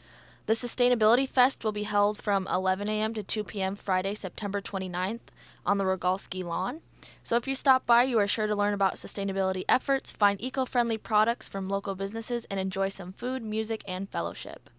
The 0.46 0.54
Sustainability 0.54 1.28
Fest 1.28 1.64
will 1.64 1.72
be 1.72 1.84
held 1.84 2.22
from 2.22 2.50
11 2.52 2.90
a.m. 2.90 3.14
to 3.14 3.24
2 3.24 3.46
p.m. 3.46 3.78
Friday, 3.78 4.14
September 4.14 4.60
29th 4.60 5.22
on 5.66 5.78
the 5.78 5.86
Rogalski 5.86 6.44
lawn. 6.44 6.82
So 7.24 7.38
if 7.38 7.48
you 7.48 7.56
stop 7.56 7.86
by, 7.86 8.04
you 8.04 8.20
are 8.20 8.28
sure 8.28 8.48
to 8.48 8.56
learn 8.56 8.74
about 8.74 8.96
sustainability 8.96 9.64
efforts, 9.70 10.12
find 10.12 10.42
eco 10.42 10.66
friendly 10.66 10.98
products 10.98 11.48
from 11.48 11.70
local 11.70 11.96
businesses, 11.96 12.46
and 12.50 12.60
enjoy 12.60 12.90
some 12.90 13.14
food, 13.14 13.42
music, 13.42 13.84
and 13.88 14.10
fellowship. 14.10 14.70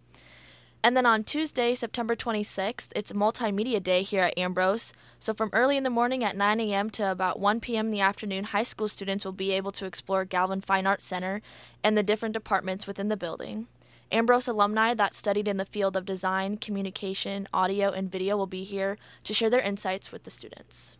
And 0.82 0.94
then 0.94 1.06
on 1.06 1.24
Tuesday, 1.24 1.74
September 1.74 2.14
26th, 2.14 2.88
it's 2.94 3.12
Multimedia 3.12 3.82
Day 3.82 4.02
here 4.02 4.24
at 4.24 4.38
Ambrose. 4.38 4.92
So 5.18 5.32
from 5.32 5.48
early 5.54 5.78
in 5.78 5.82
the 5.82 5.88
morning 5.88 6.22
at 6.22 6.36
9 6.36 6.60
a.m. 6.60 6.90
to 6.90 7.10
about 7.10 7.40
1 7.40 7.60
p.m. 7.60 7.86
in 7.86 7.90
the 7.90 8.00
afternoon, 8.00 8.44
high 8.44 8.64
school 8.64 8.88
students 8.88 9.24
will 9.24 9.32
be 9.32 9.52
able 9.52 9.70
to 9.72 9.86
explore 9.86 10.26
Galvin 10.26 10.60
Fine 10.60 10.86
Arts 10.86 11.06
Center 11.06 11.40
and 11.82 11.96
the 11.96 12.02
different 12.02 12.34
departments 12.34 12.86
within 12.86 13.08
the 13.08 13.16
building. 13.16 13.66
Ambrose 14.14 14.46
alumni 14.46 14.94
that 14.94 15.12
studied 15.12 15.48
in 15.48 15.56
the 15.56 15.64
field 15.64 15.96
of 15.96 16.04
design, 16.04 16.56
communication, 16.56 17.48
audio, 17.52 17.90
and 17.90 18.12
video 18.12 18.36
will 18.36 18.46
be 18.46 18.62
here 18.62 18.96
to 19.24 19.34
share 19.34 19.50
their 19.50 19.60
insights 19.60 20.12
with 20.12 20.22
the 20.22 20.30
students. 20.30 20.96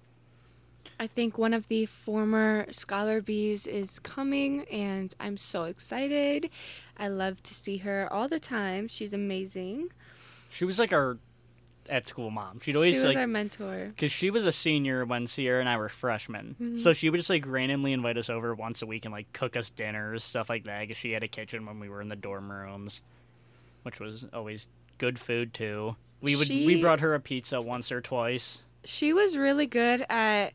I 0.99 1.07
think 1.07 1.39
one 1.39 1.55
of 1.55 1.69
the 1.69 1.87
former 1.87 2.67
Scholar 2.73 3.23
Bees 3.23 3.69
is 3.69 4.01
coming, 4.01 4.65
and 4.65 5.15
I'm 5.21 5.37
so 5.37 5.63
excited. 5.65 6.51
I 6.97 7.07
love 7.07 7.41
to 7.45 7.55
see 7.55 7.79
her 7.79 8.13
all 8.13 8.27
the 8.27 8.41
time. 8.41 8.89
She's 8.89 9.15
amazing. 9.15 9.93
She 10.51 10.65
was 10.65 10.81
like 10.81 10.93
our 10.93 11.19
at 11.89 12.09
school 12.09 12.31
mom. 12.31 12.61
She'd 12.61 12.73
She 12.73 12.77
always 12.77 12.95
was 12.97 13.05
like 13.05 13.17
our 13.17 13.27
mentor. 13.27 13.93
because 13.95 14.11
she 14.13 14.31
was 14.31 14.47
a 14.47 14.53
senior 14.53 15.05
when 15.05 15.27
Sierra 15.27 15.61
and 15.61 15.69
I 15.69 15.77
were 15.77 15.89
freshmen, 15.89 16.57
Mhm. 16.61 16.79
so 16.79 16.93
she 16.93 17.11
would 17.11 17.19
just 17.19 17.31
like 17.31 17.47
randomly 17.47 17.93
invite 17.93 18.17
us 18.17 18.31
over 18.31 18.55
once 18.55 18.81
a 18.83 18.87
week 18.87 19.05
and 19.05 19.13
like 19.13 19.33
cook 19.33 19.57
us 19.57 19.71
dinners, 19.71 20.25
stuff 20.25 20.49
like 20.49 20.65
that. 20.65 20.81
Because 20.81 20.97
she 20.97 21.13
had 21.13 21.23
a 21.23 21.29
kitchen 21.29 21.67
when 21.67 21.79
we 21.81 21.89
were 21.89 22.01
in 22.01 22.09
the 22.09 22.17
dorm 22.17 22.51
rooms, 22.51 23.03
which 23.83 24.01
was 24.01 24.27
always 24.33 24.69
good 24.99 25.19
food 25.19 25.53
too. 25.53 25.97
We 26.21 26.37
would 26.37 26.49
we 26.49 26.81
brought 26.81 27.01
her 27.01 27.15
a 27.15 27.21
pizza 27.21 27.61
once 27.61 27.93
or 27.93 28.01
twice. 28.01 28.63
She 28.85 29.13
was 29.13 29.37
really 29.37 29.67
good 29.67 30.07
at 30.09 30.53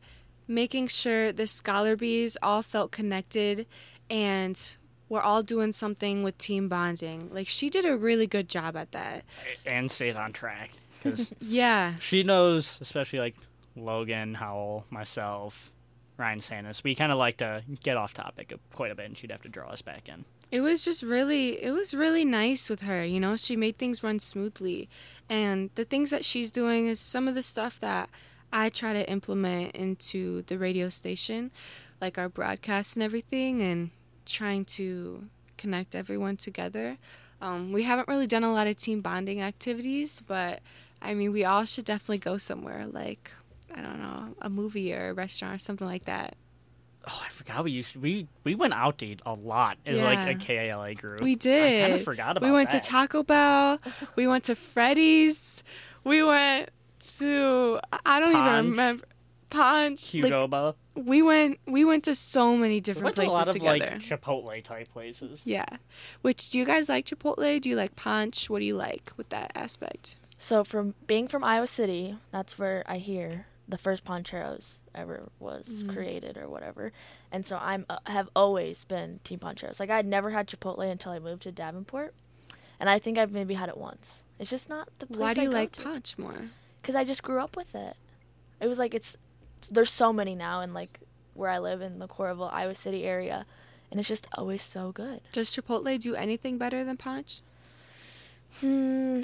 making 0.48 0.88
sure 0.88 1.30
the 1.32 1.46
Scholar 1.46 1.96
Bees 1.96 2.36
all 2.42 2.62
felt 2.62 2.90
connected 2.90 3.66
and 4.08 4.76
we're 5.08 5.20
all 5.20 5.42
doing 5.42 5.72
something 5.72 6.22
with 6.22 6.38
team 6.38 6.68
bonding. 6.68 7.30
Like, 7.32 7.48
she 7.48 7.68
did 7.68 7.84
a 7.84 7.96
really 7.96 8.26
good 8.28 8.48
job 8.48 8.76
at 8.76 8.92
that. 8.92 9.24
and 9.66 9.90
stayed 9.90 10.14
on 10.16 10.32
track 10.32 10.70
because 11.02 11.32
Yeah. 11.40 11.94
she 11.98 12.22
knows, 12.22 12.78
especially 12.80 13.18
like 13.18 13.36
Logan, 13.76 14.34
Howell, 14.34 14.84
myself, 14.90 15.72
Ryan 16.16 16.40
Santis. 16.40 16.82
We 16.84 16.94
kind 16.94 17.12
of 17.12 17.18
like 17.18 17.38
to 17.38 17.62
get 17.82 17.96
off 17.96 18.14
topic 18.14 18.52
quite 18.72 18.90
a 18.90 18.94
bit, 18.94 19.06
and 19.06 19.16
she'd 19.16 19.30
have 19.30 19.42
to 19.42 19.48
draw 19.48 19.70
us 19.70 19.82
back 19.82 20.08
in. 20.08 20.24
It 20.50 20.60
was 20.62 20.84
just 20.84 21.02
really 21.04 21.62
it 21.62 21.70
was 21.70 21.94
really 21.94 22.24
nice 22.24 22.68
with 22.68 22.80
her, 22.82 23.04
you 23.04 23.20
know. 23.20 23.36
She 23.36 23.54
made 23.56 23.78
things 23.78 24.02
run 24.02 24.18
smoothly. 24.18 24.88
And 25.28 25.70
the 25.76 25.84
things 25.84 26.10
that 26.10 26.24
she's 26.24 26.50
doing 26.50 26.88
is 26.88 26.98
some 27.00 27.28
of 27.28 27.34
the 27.36 27.42
stuff 27.42 27.78
that 27.80 28.10
I 28.52 28.68
try 28.68 28.92
to 28.92 29.08
implement 29.08 29.76
into 29.76 30.42
the 30.42 30.58
radio 30.58 30.88
station, 30.88 31.52
like 32.00 32.18
our 32.18 32.28
broadcast 32.28 32.96
and 32.96 33.02
everything 33.04 33.62
and 33.62 33.90
trying 34.26 34.64
to 34.64 35.26
connect 35.56 35.94
everyone 35.94 36.36
together. 36.36 36.98
Um, 37.40 37.70
we 37.72 37.84
haven't 37.84 38.08
really 38.08 38.26
done 38.26 38.42
a 38.44 38.52
lot 38.52 38.66
of 38.66 38.76
team 38.76 39.00
bonding 39.02 39.40
activities, 39.40 40.20
but 40.26 40.60
I 41.02 41.14
mean, 41.14 41.32
we 41.32 41.44
all 41.44 41.64
should 41.64 41.84
definitely 41.84 42.18
go 42.18 42.36
somewhere 42.38 42.86
like 42.86 43.30
I 43.74 43.80
don't 43.82 44.00
know, 44.00 44.34
a 44.40 44.50
movie 44.50 44.92
or 44.92 45.10
a 45.10 45.14
restaurant 45.14 45.54
or 45.54 45.58
something 45.58 45.86
like 45.86 46.04
that. 46.06 46.34
oh, 47.08 47.22
I 47.24 47.28
forgot 47.30 47.64
we 47.64 47.70
used 47.70 47.96
we 47.96 48.26
we 48.44 48.54
went 48.54 48.74
out 48.74 48.98
to 48.98 49.06
eat 49.06 49.22
a 49.24 49.34
lot 49.34 49.78
as 49.86 50.02
like 50.02 50.28
a 50.28 50.34
KALA 50.38 50.94
group. 50.94 51.20
We 51.22 51.36
did. 51.36 51.82
I 51.84 51.86
kind 51.88 51.94
of 52.00 52.04
forgot 52.04 52.36
about 52.36 52.46
it. 52.46 52.50
we 52.50 52.52
went 52.52 52.70
that. 52.70 52.82
to 52.82 52.88
Taco 52.88 53.22
Bell. 53.22 53.78
we 54.16 54.26
went 54.26 54.44
to 54.44 54.54
Freddy's. 54.54 55.62
We 56.04 56.22
went 56.22 56.70
to 57.18 57.80
I 58.04 58.20
don't 58.20 58.32
Punch. 58.32 58.48
even 58.58 58.70
remember 58.70 59.04
Punch. 59.50 60.14
Like, 60.14 60.24
Qdoba. 60.32 60.74
we 60.94 61.22
went 61.22 61.58
we 61.66 61.84
went 61.84 62.04
to 62.04 62.14
so 62.14 62.56
many 62.56 62.74
We 62.74 62.80
different 62.80 63.04
went 63.04 63.16
to 63.16 63.22
a 63.22 63.24
places 63.24 63.38
lot 63.38 63.48
of 63.48 63.54
together. 63.54 63.98
like 63.98 64.00
Chipotle 64.02 64.62
type 64.64 64.88
places. 64.90 65.42
yeah. 65.44 65.66
Which 66.22 66.50
do 66.50 66.58
you 66.58 66.64
guys 66.66 66.88
like 66.88 67.06
Chipotle? 67.06 67.60
Do 67.60 67.68
you 67.68 67.76
like 67.76 67.96
Punch? 67.96 68.50
What 68.50 68.58
do 68.58 68.64
you 68.64 68.76
like 68.76 69.12
with 69.16 69.28
that 69.30 69.52
aspect? 69.54 70.16
So 70.42 70.64
from 70.64 70.94
being 71.06 71.28
from 71.28 71.44
Iowa 71.44 71.66
City, 71.66 72.16
that's 72.32 72.58
where 72.58 72.82
I 72.86 72.96
hear 72.96 73.44
the 73.68 73.76
first 73.76 74.04
Pancheros 74.06 74.76
ever 74.94 75.28
was 75.38 75.82
Mhm. 75.82 75.92
created 75.92 76.36
or 76.38 76.48
whatever. 76.48 76.92
And 77.30 77.44
so 77.44 77.58
I'm 77.58 77.84
uh, 77.90 77.98
have 78.06 78.30
always 78.34 78.84
been 78.84 79.20
Team 79.22 79.38
Pancheros. 79.38 79.78
Like 79.78 79.90
I'd 79.90 80.06
never 80.06 80.30
had 80.30 80.48
Chipotle 80.48 80.90
until 80.90 81.12
I 81.12 81.18
moved 81.18 81.42
to 81.42 81.52
Davenport, 81.52 82.14
and 82.80 82.88
I 82.88 82.98
think 82.98 83.18
I've 83.18 83.32
maybe 83.32 83.52
had 83.54 83.68
it 83.68 83.76
once. 83.76 84.22
It's 84.38 84.48
just 84.48 84.70
not 84.70 84.88
the 84.98 85.06
place. 85.06 85.20
Why 85.20 85.34
do 85.34 85.42
you 85.42 85.50
I 85.50 85.54
like 85.54 85.72
to. 85.72 85.82
Punch 85.82 86.16
more? 86.16 86.48
Because 86.80 86.94
I 86.96 87.04
just 87.04 87.22
grew 87.22 87.38
up 87.40 87.54
with 87.54 87.74
it. 87.74 87.94
It 88.60 88.66
was 88.66 88.78
like 88.78 88.94
it's 88.94 89.16
there's 89.70 89.90
so 89.92 90.10
many 90.10 90.34
now, 90.34 90.62
and 90.62 90.72
like 90.72 91.00
where 91.34 91.50
I 91.50 91.58
live 91.58 91.82
in 91.82 91.98
the 91.98 92.08
Coralville, 92.08 92.50
Iowa 92.50 92.74
City 92.74 93.04
area, 93.04 93.44
and 93.90 94.00
it's 94.00 94.08
just 94.08 94.26
always 94.38 94.62
so 94.62 94.90
good. 94.90 95.20
Does 95.32 95.50
Chipotle 95.54 96.00
do 96.00 96.14
anything 96.14 96.56
better 96.56 96.82
than 96.82 96.96
Punch? 96.96 97.42
Hmm. 98.60 99.22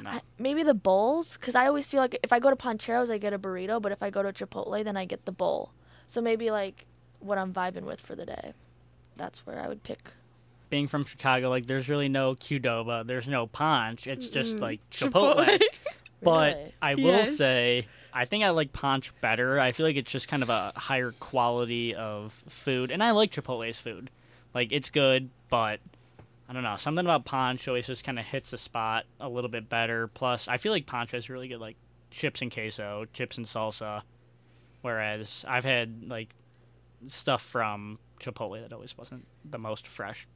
No. 0.00 0.10
I, 0.10 0.20
maybe 0.38 0.62
the 0.62 0.74
bowls, 0.74 1.36
because 1.36 1.54
I 1.54 1.66
always 1.66 1.86
feel 1.86 2.00
like 2.00 2.18
if 2.22 2.32
I 2.32 2.38
go 2.38 2.50
to 2.50 2.56
Pancheros, 2.56 3.10
I 3.10 3.18
get 3.18 3.32
a 3.32 3.38
burrito, 3.38 3.80
but 3.82 3.92
if 3.92 4.02
I 4.02 4.10
go 4.10 4.22
to 4.22 4.32
Chipotle, 4.32 4.82
then 4.84 4.96
I 4.96 5.04
get 5.04 5.24
the 5.24 5.32
bowl. 5.32 5.72
So 6.06 6.20
maybe 6.20 6.50
like 6.50 6.86
what 7.20 7.38
I'm 7.38 7.52
vibing 7.52 7.82
with 7.82 8.00
for 8.00 8.14
the 8.14 8.26
day. 8.26 8.52
That's 9.16 9.46
where 9.46 9.60
I 9.60 9.68
would 9.68 9.82
pick. 9.82 10.00
Being 10.70 10.86
from 10.86 11.04
Chicago, 11.04 11.50
like 11.50 11.66
there's 11.66 11.88
really 11.88 12.08
no 12.08 12.34
Qdoba, 12.34 13.06
there's 13.06 13.28
no 13.28 13.46
Punch. 13.46 14.06
It's 14.06 14.28
just 14.28 14.56
like 14.56 14.80
Chipotle. 14.90 15.36
Chipotle. 15.46 15.60
But 16.24 16.54
Really? 16.56 16.74
I 16.80 16.94
will 16.94 17.02
Yes. 17.02 17.36
say, 17.36 17.88
I 18.12 18.26
think 18.26 18.44
I 18.44 18.50
like 18.50 18.72
Punch 18.72 19.12
better. 19.20 19.58
I 19.58 19.72
feel 19.72 19.84
like 19.84 19.96
it's 19.96 20.12
just 20.12 20.28
kind 20.28 20.44
of 20.44 20.50
a 20.50 20.72
higher 20.76 21.10
quality 21.18 21.96
of 21.96 22.32
food, 22.48 22.92
and 22.92 23.02
I 23.02 23.10
like 23.10 23.32
Chipotle's 23.32 23.80
food. 23.80 24.08
Like 24.54 24.70
it's 24.70 24.88
good, 24.88 25.30
but 25.50 25.80
I 26.52 26.54
don't 26.54 26.64
know. 26.64 26.76
Something 26.76 27.06
about 27.06 27.24
Punch 27.24 27.66
always 27.66 27.86
just 27.86 28.04
kind 28.04 28.18
of 28.18 28.26
hits 28.26 28.50
the 28.50 28.58
spot 28.58 29.06
a 29.18 29.26
little 29.26 29.48
bit 29.48 29.70
better. 29.70 30.06
Plus, 30.08 30.48
I 30.48 30.58
feel 30.58 30.70
like 30.70 30.84
Punch 30.84 31.12
has 31.12 31.30
really 31.30 31.48
good 31.48 31.60
like 31.60 31.78
chips 32.10 32.42
and 32.42 32.52
queso, 32.52 33.06
chips 33.14 33.38
and 33.38 33.46
salsa. 33.46 34.02
Whereas 34.82 35.46
I've 35.48 35.64
had 35.64 36.04
like 36.08 36.28
stuff 37.06 37.40
from 37.40 37.98
Chipotle 38.20 38.60
that 38.60 38.70
always 38.70 38.98
wasn't 38.98 39.26
the 39.50 39.56
most 39.56 39.86
fresh, 39.86 40.28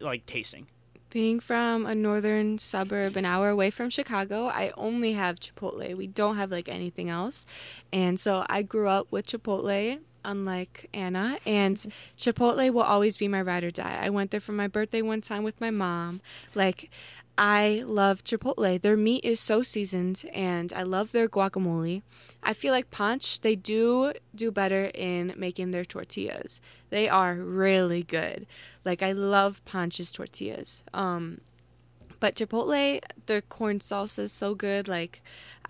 like 0.00 0.24
tasting. 0.24 0.66
Being 1.10 1.40
from 1.40 1.84
a 1.84 1.94
northern 1.94 2.56
suburb 2.56 3.18
an 3.18 3.26
hour 3.26 3.50
away 3.50 3.68
from 3.70 3.90
Chicago, 3.90 4.46
I 4.46 4.72
only 4.78 5.12
have 5.12 5.40
Chipotle. 5.40 5.94
We 5.94 6.06
don't 6.06 6.36
have 6.36 6.50
like 6.50 6.70
anything 6.70 7.10
else. 7.10 7.44
And 7.92 8.18
so 8.18 8.46
I 8.48 8.62
grew 8.62 8.88
up 8.88 9.08
with 9.10 9.26
Chipotle, 9.26 9.98
unlike 10.24 10.88
Anna. 10.92 11.38
And 11.46 11.76
Chipotle 12.16 12.72
will 12.72 12.82
always 12.82 13.16
be 13.16 13.28
my 13.28 13.42
ride 13.42 13.64
or 13.64 13.70
die. 13.70 13.98
I 14.00 14.10
went 14.10 14.30
there 14.30 14.40
for 14.40 14.52
my 14.52 14.68
birthday 14.68 15.02
one 15.02 15.20
time 15.20 15.42
with 15.42 15.60
my 15.60 15.70
mom. 15.70 16.20
Like, 16.54 16.90
I 17.42 17.84
love 17.86 18.22
Chipotle. 18.22 18.78
Their 18.78 18.98
meat 18.98 19.24
is 19.24 19.40
so 19.40 19.62
seasoned, 19.62 20.24
and 20.32 20.74
I 20.74 20.82
love 20.82 21.12
their 21.12 21.26
guacamole. 21.26 22.02
I 22.42 22.52
feel 22.52 22.72
like 22.72 22.90
Punch, 22.90 23.40
they 23.40 23.56
do 23.56 24.12
do 24.34 24.50
better 24.50 24.90
in 24.94 25.32
making 25.36 25.70
their 25.70 25.84
tortillas. 25.84 26.60
They 26.90 27.08
are 27.08 27.36
really 27.36 28.02
good. 28.02 28.46
Like 28.84 29.02
I 29.02 29.12
love 29.12 29.64
Punch's 29.64 30.12
tortillas. 30.12 30.82
Um, 30.92 31.40
but 32.20 32.34
Chipotle, 32.34 33.00
their 33.24 33.40
corn 33.40 33.78
salsa 33.78 34.20
is 34.20 34.32
so 34.32 34.54
good. 34.54 34.86
Like, 34.86 35.22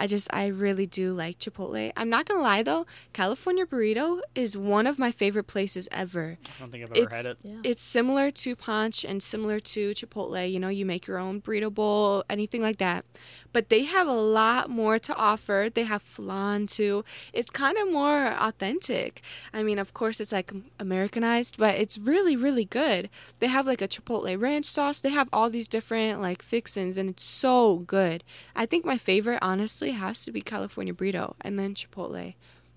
I 0.03 0.07
just, 0.07 0.29
I 0.33 0.47
really 0.47 0.87
do 0.87 1.13
like 1.13 1.39
Chipotle. 1.39 1.93
I'm 1.97 2.09
not 2.09 2.27
gonna 2.27 2.41
lie 2.41 2.63
though, 2.63 2.87
California 3.13 3.67
Burrito 3.67 4.21
is 4.35 4.57
one 4.57 4.87
of 4.87 4.99
my 4.99 5.11
favorite 5.13 5.47
places 5.55 5.89
ever. 5.93 6.39
I 6.45 6.61
don't 6.61 6.71
think 6.73 6.85
I've 6.85 6.91
ever 6.93 7.01
It's- 7.03 7.17
had 7.17 7.27
it. 7.33 7.39
Yeah. 7.43 7.61
It's 7.71 7.83
similar 7.83 8.31
to 8.43 8.57
Punch 8.57 9.05
and 9.05 9.23
similar 9.23 9.61
to 9.75 9.81
Chipotle. 9.99 10.51
You 10.51 10.59
know, 10.59 10.69
you 10.69 10.87
make 10.87 11.07
your 11.07 11.19
own 11.19 11.41
burrito 11.43 11.73
bowl, 11.73 12.25
anything 12.31 12.63
like 12.63 12.79
that. 12.79 13.05
But 13.53 13.69
they 13.69 13.83
have 13.85 14.07
a 14.09 14.13
lot 14.41 14.71
more 14.71 14.99
to 15.01 15.15
offer. 15.17 15.69
They 15.73 15.83
have 15.83 16.03
flan 16.03 16.67
too. 16.67 17.05
It's 17.33 17.51
kind 17.51 17.77
of 17.79 17.91
more 17.91 18.29
authentic. 18.49 19.23
I 19.53 19.63
mean, 19.63 19.79
of 19.79 19.93
course, 19.93 20.21
it's 20.21 20.33
like 20.33 20.53
Americanized, 20.79 21.57
but 21.59 21.75
it's 21.75 21.99
really, 21.99 22.37
really 22.37 22.65
good. 22.65 23.09
They 23.41 23.49
have 23.49 23.67
like 23.67 23.83
a 23.83 23.89
Chipotle 23.89 24.41
ranch 24.41 24.67
sauce. 24.67 25.01
They 25.01 25.11
have 25.11 25.29
all 25.33 25.51
these 25.51 25.69
different 25.69 26.21
like 26.21 26.43
fixins, 26.43 26.97
and 26.99 27.11
it's 27.11 27.25
so 27.25 27.79
good. 27.79 28.23
I 28.55 28.67
think 28.67 28.85
my 28.85 28.97
favorite, 28.97 29.41
honestly, 29.43 29.90
has 29.93 30.25
to 30.25 30.33
be 30.33 30.41
California 30.41 30.93
burrito, 30.93 31.35
and 31.41 31.59
then 31.59 31.75
Chipotle, 31.75 32.35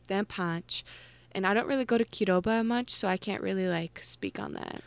then 0.08 0.25
Punch. 0.25 0.84
And 1.32 1.48
I 1.48 1.53
don't 1.53 1.67
really 1.67 1.86
go 1.86 1.98
to 1.98 2.05
Qdoba 2.05 2.65
much, 2.65 2.91
so 2.91 3.08
I 3.08 3.17
can't 3.17 3.41
really 3.41 3.67
like 3.67 4.01
speak 4.03 4.39
on 4.39 4.53
that. 4.53 4.82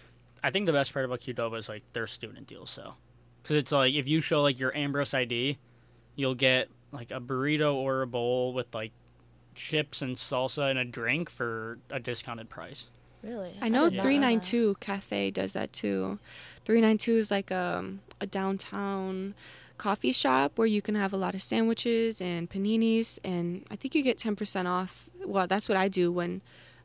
I 0.44 0.50
think 0.50 0.66
the 0.66 0.72
best 0.72 0.92
part 0.92 1.04
about 1.04 1.20
Qdoba 1.20 1.58
is 1.58 1.68
like 1.68 1.82
their 1.92 2.06
student 2.06 2.46
deals. 2.46 2.70
So, 2.70 2.94
because 3.42 3.56
it's 3.56 3.72
like 3.72 3.94
if 3.94 4.06
you 4.06 4.20
show 4.20 4.42
like 4.42 4.60
your 4.60 4.74
Ambrose 4.76 5.12
ID, 5.12 5.58
you'll 6.14 6.34
get 6.36 6.68
like 6.92 7.10
a 7.10 7.20
burrito 7.20 7.74
or 7.74 8.02
a 8.02 8.06
bowl 8.06 8.52
with 8.52 8.72
like 8.74 8.92
chips 9.54 10.02
and 10.02 10.16
salsa 10.16 10.70
and 10.70 10.78
a 10.78 10.84
drink 10.84 11.28
for 11.30 11.78
a 11.90 11.98
discounted 11.98 12.48
price. 12.48 12.88
Really? 13.22 13.56
I 13.60 13.68
know 13.68 13.88
did 13.88 13.96
not 13.96 14.02
three 14.02 14.18
nine 14.18 14.38
that. 14.38 14.44
two 14.44 14.76
Cafe 14.78 15.32
does 15.32 15.54
that 15.54 15.72
too. 15.72 16.18
Three 16.64 16.80
nine 16.80 16.98
two 16.98 17.16
is 17.16 17.30
like 17.30 17.50
um, 17.50 18.00
a 18.20 18.26
downtown 18.26 19.34
coffee 19.78 20.12
shop 20.12 20.52
where 20.56 20.66
you 20.66 20.82
can 20.82 20.94
have 20.94 21.12
a 21.12 21.16
lot 21.16 21.34
of 21.34 21.42
sandwiches 21.42 22.20
and 22.20 22.48
paninis, 22.48 23.18
and 23.24 23.64
I 23.70 23.76
think 23.76 23.94
you 23.94 24.02
get 24.02 24.18
ten 24.18 24.36
percent 24.36 24.68
off. 24.68 25.08
Well, 25.24 25.46
that's 25.46 25.68
what 25.68 25.76
I 25.76 25.88
do 25.88 26.10
when 26.12 26.42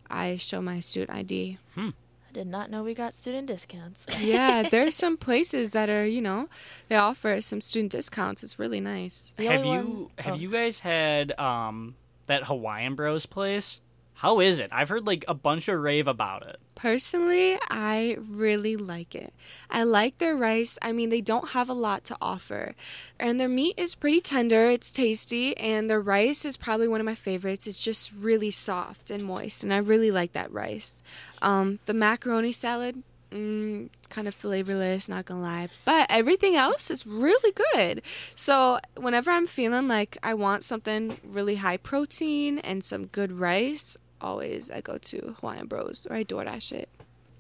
I 0.09 0.37
show 0.37 0.61
my 0.61 0.79
student 0.79 1.11
ID. 1.11 1.57
I 1.77 1.91
did 2.33 2.47
not 2.47 2.71
know 2.71 2.83
we 2.83 2.93
got 2.93 3.13
student 3.13 3.47
discounts. 3.47 4.05
Yeah, 4.19 4.63
there's 4.69 4.95
some 4.95 5.17
places 5.17 5.71
that 5.71 5.89
are 5.89 6.05
you 6.05 6.21
know 6.21 6.47
they 6.87 6.95
offer 6.95 7.41
some 7.41 7.61
student 7.61 7.91
discounts. 7.91 8.43
It's 8.43 8.59
really 8.59 8.79
nice. 8.79 9.33
The 9.37 9.45
have 9.45 9.65
you 9.65 9.71
one- 9.71 10.07
have 10.17 10.33
oh. 10.35 10.37
you 10.37 10.51
guys 10.51 10.79
had 10.79 11.37
um 11.39 11.95
that 12.27 12.45
Hawaiian 12.45 12.95
Bros 12.95 13.25
place? 13.25 13.81
How 14.21 14.39
is 14.39 14.59
it? 14.59 14.69
I've 14.71 14.89
heard 14.89 15.07
like 15.07 15.25
a 15.27 15.33
bunch 15.33 15.67
of 15.67 15.79
rave 15.79 16.07
about 16.07 16.45
it. 16.45 16.59
Personally, 16.75 17.57
I 17.71 18.17
really 18.19 18.77
like 18.77 19.15
it. 19.15 19.33
I 19.67 19.81
like 19.81 20.19
their 20.19 20.35
rice. 20.35 20.77
I 20.79 20.91
mean, 20.91 21.09
they 21.09 21.21
don't 21.21 21.49
have 21.49 21.69
a 21.69 21.73
lot 21.73 22.03
to 22.03 22.17
offer. 22.21 22.75
And 23.19 23.39
their 23.39 23.49
meat 23.49 23.73
is 23.77 23.95
pretty 23.95 24.21
tender, 24.21 24.69
it's 24.69 24.91
tasty, 24.91 25.57
and 25.57 25.89
their 25.89 25.99
rice 25.99 26.45
is 26.45 26.55
probably 26.55 26.87
one 26.87 26.99
of 27.01 27.05
my 27.05 27.15
favorites. 27.15 27.65
It's 27.65 27.83
just 27.83 28.13
really 28.13 28.51
soft 28.51 29.09
and 29.09 29.23
moist, 29.23 29.63
and 29.63 29.73
I 29.73 29.77
really 29.77 30.11
like 30.11 30.33
that 30.33 30.53
rice. 30.53 31.01
Um, 31.41 31.79
the 31.87 31.93
macaroni 31.95 32.51
salad, 32.51 33.01
mm, 33.31 33.89
kind 34.09 34.27
of 34.27 34.35
flavorless, 34.35 35.09
not 35.09 35.25
gonna 35.25 35.41
lie. 35.41 35.69
But 35.83 36.05
everything 36.11 36.55
else 36.55 36.91
is 36.91 37.07
really 37.07 37.55
good. 37.73 38.03
So, 38.35 38.77
whenever 38.95 39.31
I'm 39.31 39.47
feeling 39.47 39.87
like 39.87 40.15
I 40.21 40.35
want 40.35 40.63
something 40.63 41.17
really 41.23 41.55
high 41.55 41.77
protein 41.77 42.59
and 42.59 42.83
some 42.83 43.07
good 43.07 43.31
rice, 43.31 43.97
always 44.21 44.71
I 44.71 44.81
go 44.81 44.97
to 44.97 45.35
Hawaiian 45.39 45.67
Bros 45.67 46.07
or 46.09 46.15
I 46.15 46.23
DoorDash 46.23 46.71
it. 46.71 46.89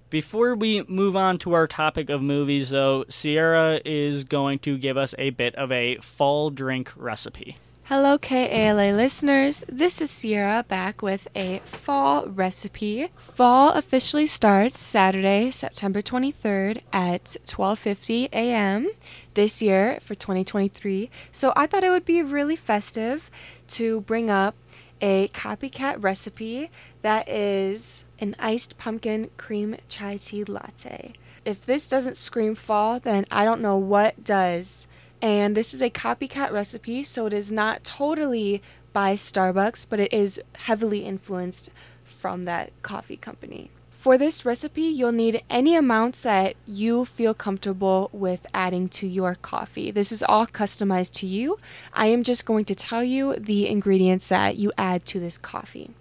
Before 0.09 0.55
we 0.55 0.83
move 0.89 1.15
on 1.15 1.37
to 1.39 1.53
our 1.53 1.67
topic 1.67 2.09
of 2.09 2.21
movies, 2.21 2.71
though, 2.71 3.05
Sierra 3.07 3.79
is 3.85 4.25
going 4.25 4.59
to 4.59 4.77
give 4.77 4.97
us 4.97 5.15
a 5.17 5.29
bit 5.29 5.55
of 5.55 5.71
a 5.71 5.95
fall 5.97 6.49
drink 6.49 6.91
recipe. 6.97 7.55
Hello, 7.85 8.17
KALA 8.17 8.93
listeners. 8.93 9.65
This 9.67 10.01
is 10.01 10.09
Sierra 10.09 10.63
back 10.65 11.01
with 11.01 11.27
a 11.35 11.59
fall 11.65 12.25
recipe. 12.25 13.07
Fall 13.17 13.71
officially 13.71 14.27
starts 14.27 14.79
Saturday, 14.79 15.51
September 15.51 16.01
23rd 16.01 16.83
at 16.93 17.35
12:50 17.45 18.29
a.m. 18.31 18.89
this 19.33 19.61
year 19.61 19.97
for 20.01 20.15
2023. 20.15 21.09
So 21.33 21.51
I 21.55 21.67
thought 21.67 21.83
it 21.83 21.89
would 21.89 22.05
be 22.05 22.21
really 22.21 22.55
festive 22.55 23.29
to 23.69 24.01
bring 24.01 24.29
up 24.29 24.55
a 25.01 25.27
copycat 25.29 26.03
recipe 26.03 26.69
that 27.01 27.27
is 27.27 28.05
an 28.19 28.35
iced 28.39 28.77
pumpkin 28.77 29.29
cream 29.37 29.75
chai 29.87 30.17
tea 30.17 30.43
latte. 30.43 31.13
If 31.43 31.65
this 31.65 31.89
doesn't 31.89 32.17
scream 32.17 32.55
fall, 32.55 32.99
then 32.99 33.25
I 33.31 33.43
don't 33.43 33.61
know 33.61 33.77
what 33.77 34.23
does. 34.23 34.87
And 35.21 35.55
this 35.55 35.73
is 35.73 35.81
a 35.81 35.89
copycat 35.89 36.51
recipe, 36.51 37.03
so 37.03 37.25
it 37.25 37.33
is 37.33 37.51
not 37.51 37.83
totally 37.83 38.61
by 38.93 39.15
Starbucks, 39.15 39.85
but 39.89 39.99
it 39.99 40.13
is 40.13 40.41
heavily 40.55 41.05
influenced 41.05 41.69
from 42.03 42.45
that 42.45 42.71
coffee 42.81 43.17
company. 43.17 43.71
For 44.01 44.17
this 44.17 44.45
recipe, 44.45 44.81
you'll 44.81 45.11
need 45.11 45.43
any 45.47 45.75
amounts 45.75 46.23
that 46.23 46.55
you 46.65 47.05
feel 47.05 47.35
comfortable 47.35 48.09
with 48.11 48.47
adding 48.51 48.89
to 48.97 49.05
your 49.05 49.35
coffee. 49.35 49.91
This 49.91 50.11
is 50.11 50.23
all 50.23 50.47
customized 50.47 51.11
to 51.19 51.27
you. 51.27 51.59
I 51.93 52.07
am 52.07 52.23
just 52.23 52.47
going 52.47 52.65
to 52.65 52.73
tell 52.73 53.03
you 53.03 53.35
the 53.35 53.67
ingredients 53.67 54.29
that 54.29 54.57
you 54.57 54.71
add 54.75 55.05
to 55.05 55.19
this 55.19 55.37
coffee. 55.37 55.91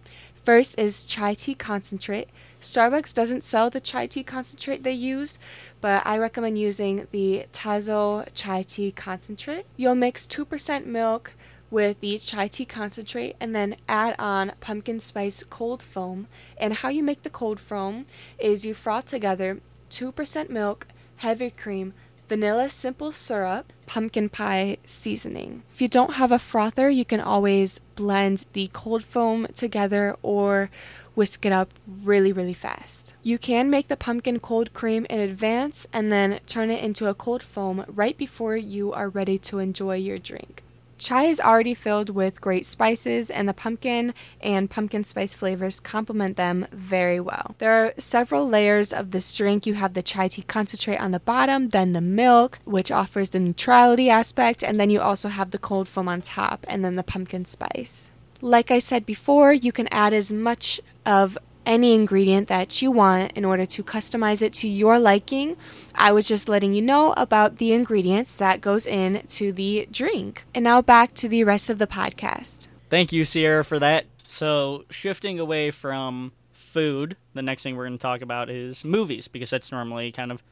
First 0.46 0.78
is 0.78 1.04
chai 1.04 1.34
tea 1.34 1.54
concentrate, 1.54 2.30
Starbucks 2.60 3.14
doesn't 3.14 3.42
sell 3.42 3.70
the 3.70 3.80
chai 3.80 4.06
tea 4.06 4.22
concentrate 4.22 4.82
they 4.82 4.92
use, 4.92 5.38
but 5.80 6.06
I 6.06 6.18
recommend 6.18 6.58
using 6.58 7.06
the 7.10 7.46
Tazo 7.54 8.28
chai 8.34 8.62
tea 8.62 8.92
concentrate. 8.92 9.64
You'll 9.78 9.94
mix 9.94 10.26
2% 10.26 10.84
milk 10.84 11.32
with 11.70 12.00
the 12.00 12.18
chai 12.18 12.48
tea 12.48 12.64
concentrate 12.64 13.36
and 13.40 13.54
then 13.54 13.76
add 13.88 14.14
on 14.18 14.52
pumpkin 14.60 15.00
spice 15.00 15.42
cold 15.48 15.82
foam. 15.82 16.26
And 16.56 16.74
how 16.74 16.88
you 16.88 17.02
make 17.02 17.22
the 17.22 17.30
cold 17.30 17.60
foam 17.60 18.06
is 18.38 18.64
you 18.64 18.74
froth 18.74 19.06
together 19.06 19.60
2% 19.90 20.50
milk, 20.50 20.86
heavy 21.16 21.50
cream, 21.50 21.94
vanilla 22.30 22.68
simple 22.68 23.10
syrup, 23.10 23.72
pumpkin 23.86 24.28
pie 24.28 24.76
seasoning. 24.86 25.64
If 25.72 25.82
you 25.82 25.88
don't 25.88 26.14
have 26.14 26.30
a 26.30 26.38
frother, 26.38 26.88
you 26.88 27.04
can 27.04 27.20
always 27.20 27.80
blend 27.96 28.46
the 28.52 28.70
cold 28.72 29.02
foam 29.02 29.48
together 29.54 30.16
or 30.22 30.70
whisk 31.16 31.44
it 31.44 31.52
up 31.52 31.74
really, 32.04 32.32
really 32.32 32.54
fast. 32.54 33.14
You 33.24 33.36
can 33.36 33.68
make 33.68 33.88
the 33.88 33.96
pumpkin 33.96 34.38
cold 34.38 34.72
cream 34.72 35.06
in 35.10 35.18
advance 35.18 35.88
and 35.92 36.12
then 36.12 36.38
turn 36.46 36.70
it 36.70 36.84
into 36.84 37.08
a 37.08 37.14
cold 37.14 37.42
foam 37.42 37.84
right 37.88 38.16
before 38.16 38.56
you 38.56 38.92
are 38.92 39.08
ready 39.08 39.36
to 39.38 39.58
enjoy 39.58 39.96
your 39.96 40.18
drink. 40.18 40.62
Chai 41.00 41.24
is 41.24 41.40
already 41.40 41.72
filled 41.72 42.10
with 42.10 42.42
great 42.42 42.66
spices, 42.66 43.30
and 43.30 43.48
the 43.48 43.54
pumpkin 43.54 44.12
and 44.42 44.68
pumpkin 44.68 45.02
spice 45.02 45.32
flavors 45.32 45.80
complement 45.80 46.36
them 46.36 46.66
very 46.72 47.18
well. 47.18 47.54
There 47.56 47.86
are 47.86 47.94
several 47.96 48.46
layers 48.46 48.92
of 48.92 49.10
this 49.10 49.34
drink. 49.34 49.66
You 49.66 49.74
have 49.74 49.94
the 49.94 50.02
chai 50.02 50.28
tea 50.28 50.42
concentrate 50.42 50.98
on 50.98 51.12
the 51.12 51.18
bottom, 51.18 51.70
then 51.70 51.94
the 51.94 52.02
milk, 52.02 52.58
which 52.64 52.92
offers 52.92 53.30
the 53.30 53.40
neutrality 53.40 54.10
aspect, 54.10 54.62
and 54.62 54.78
then 54.78 54.90
you 54.90 55.00
also 55.00 55.30
have 55.30 55.52
the 55.52 55.58
cold 55.58 55.88
foam 55.88 56.06
on 56.06 56.20
top, 56.20 56.66
and 56.68 56.84
then 56.84 56.96
the 56.96 57.02
pumpkin 57.02 57.46
spice. 57.46 58.10
Like 58.42 58.70
I 58.70 58.78
said 58.78 59.06
before, 59.06 59.54
you 59.54 59.72
can 59.72 59.88
add 59.90 60.12
as 60.12 60.30
much 60.30 60.82
of 61.06 61.38
any 61.70 61.94
ingredient 61.94 62.48
that 62.48 62.82
you 62.82 62.90
want 62.90 63.30
in 63.32 63.44
order 63.44 63.64
to 63.64 63.84
customize 63.84 64.42
it 64.42 64.52
to 64.52 64.66
your 64.66 64.98
liking. 64.98 65.56
I 65.94 66.10
was 66.10 66.26
just 66.26 66.48
letting 66.48 66.74
you 66.74 66.82
know 66.82 67.14
about 67.16 67.58
the 67.58 67.72
ingredients 67.72 68.36
that 68.38 68.60
goes 68.60 68.88
in 68.88 69.22
to 69.28 69.52
the 69.52 69.86
drink. 69.88 70.44
And 70.52 70.64
now 70.64 70.82
back 70.82 71.14
to 71.14 71.28
the 71.28 71.44
rest 71.44 71.70
of 71.70 71.78
the 71.78 71.86
podcast. 71.86 72.66
Thank 72.88 73.12
you, 73.12 73.24
Sierra, 73.24 73.64
for 73.64 73.78
that. 73.78 74.06
So, 74.26 74.84
shifting 74.90 75.38
away 75.38 75.70
from 75.70 76.32
food, 76.50 77.16
the 77.34 77.42
next 77.42 77.62
thing 77.62 77.76
we're 77.76 77.86
going 77.86 77.98
to 77.98 78.02
talk 78.02 78.20
about 78.20 78.50
is 78.50 78.84
movies 78.84 79.28
because 79.28 79.50
that's 79.50 79.70
normally 79.70 80.10
kind 80.10 80.32
of 80.32 80.42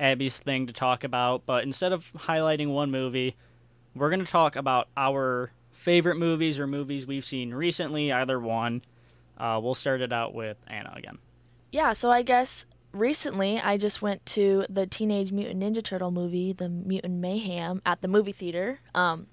Abby's 0.00 0.40
thing 0.40 0.66
to 0.66 0.72
talk 0.72 1.04
about. 1.04 1.46
But 1.46 1.62
instead 1.62 1.92
of 1.92 2.12
highlighting 2.12 2.72
one 2.72 2.90
movie, 2.90 3.36
we're 3.94 4.10
going 4.10 4.24
to 4.24 4.30
talk 4.30 4.56
about 4.56 4.88
our 4.96 5.52
favorite 5.70 6.16
movies 6.16 6.58
or 6.58 6.66
movies 6.66 7.06
we've 7.06 7.24
seen 7.24 7.54
recently, 7.54 8.10
either 8.10 8.40
one. 8.40 8.82
Uh, 9.36 9.60
we'll 9.62 9.74
start 9.74 10.00
it 10.00 10.12
out 10.12 10.34
with 10.34 10.56
Anna 10.66 10.92
again. 10.96 11.18
Yeah, 11.72 11.92
so 11.92 12.10
I 12.10 12.22
guess 12.22 12.64
recently 12.92 13.60
I 13.60 13.76
just 13.76 14.02
went 14.02 14.24
to 14.26 14.64
the 14.68 14.86
Teenage 14.86 15.32
Mutant 15.32 15.62
Ninja 15.62 15.82
Turtle 15.82 16.10
movie, 16.10 16.52
The 16.52 16.68
Mutant 16.68 17.20
Mayhem, 17.20 17.82
at 17.84 18.02
the 18.02 18.08
movie 18.08 18.32
theater. 18.32 18.80
Um, 18.94 19.26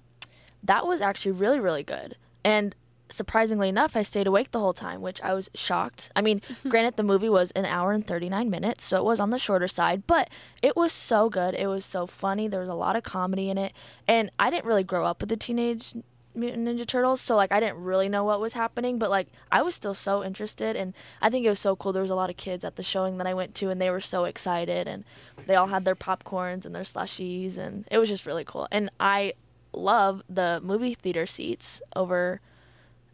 that 0.62 0.86
was 0.86 1.00
actually 1.00 1.32
really, 1.32 1.60
really 1.60 1.82
good. 1.82 2.16
And 2.44 2.74
surprisingly 3.10 3.68
enough, 3.68 3.96
I 3.96 4.02
stayed 4.02 4.26
awake 4.26 4.50
the 4.50 4.60
whole 4.60 4.72
time, 4.72 5.00
which 5.00 5.20
I 5.22 5.34
was 5.34 5.48
shocked. 5.54 6.10
I 6.16 6.22
mean, 6.22 6.42
granted, 6.68 6.96
the 6.96 7.02
movie 7.02 7.28
was 7.28 7.50
an 7.52 7.64
hour 7.64 7.92
and 7.92 8.06
39 8.06 8.50
minutes, 8.50 8.84
so 8.84 8.98
it 8.98 9.04
was 9.04 9.20
on 9.20 9.30
the 9.30 9.38
shorter 9.38 9.68
side, 9.68 10.06
but 10.06 10.28
it 10.62 10.76
was 10.76 10.92
so 10.92 11.28
good. 11.28 11.54
It 11.54 11.66
was 11.66 11.84
so 11.84 12.06
funny. 12.06 12.48
There 12.48 12.60
was 12.60 12.68
a 12.68 12.74
lot 12.74 12.96
of 12.96 13.02
comedy 13.02 13.48
in 13.50 13.58
it. 13.58 13.72
And 14.08 14.30
I 14.38 14.50
didn't 14.50 14.66
really 14.66 14.84
grow 14.84 15.06
up 15.06 15.20
with 15.20 15.28
the 15.28 15.36
Teenage 15.36 15.94
Mutant 16.34 16.66
Ninja 16.66 16.86
Turtles, 16.86 17.20
so 17.20 17.36
like 17.36 17.52
I 17.52 17.60
didn't 17.60 17.82
really 17.82 18.08
know 18.08 18.24
what 18.24 18.40
was 18.40 18.52
happening, 18.54 18.98
but 18.98 19.10
like 19.10 19.28
I 19.52 19.62
was 19.62 19.74
still 19.74 19.94
so 19.94 20.24
interested, 20.24 20.76
and 20.76 20.92
I 21.22 21.30
think 21.30 21.44
it 21.46 21.48
was 21.48 21.60
so 21.60 21.76
cool. 21.76 21.92
There 21.92 22.02
was 22.02 22.10
a 22.10 22.14
lot 22.16 22.30
of 22.30 22.36
kids 22.36 22.64
at 22.64 22.76
the 22.76 22.82
showing 22.82 23.18
that 23.18 23.26
I 23.26 23.34
went 23.34 23.54
to, 23.56 23.70
and 23.70 23.80
they 23.80 23.90
were 23.90 24.00
so 24.00 24.24
excited, 24.24 24.88
and 24.88 25.04
they 25.46 25.54
all 25.54 25.68
had 25.68 25.84
their 25.84 25.94
popcorns 25.96 26.64
and 26.66 26.74
their 26.74 26.82
slushies, 26.82 27.56
and 27.56 27.86
it 27.90 27.98
was 27.98 28.08
just 28.08 28.26
really 28.26 28.44
cool. 28.44 28.66
And 28.70 28.90
I 28.98 29.34
love 29.72 30.22
the 30.28 30.60
movie 30.62 30.94
theater 30.94 31.26
seats 31.26 31.82
over 31.96 32.40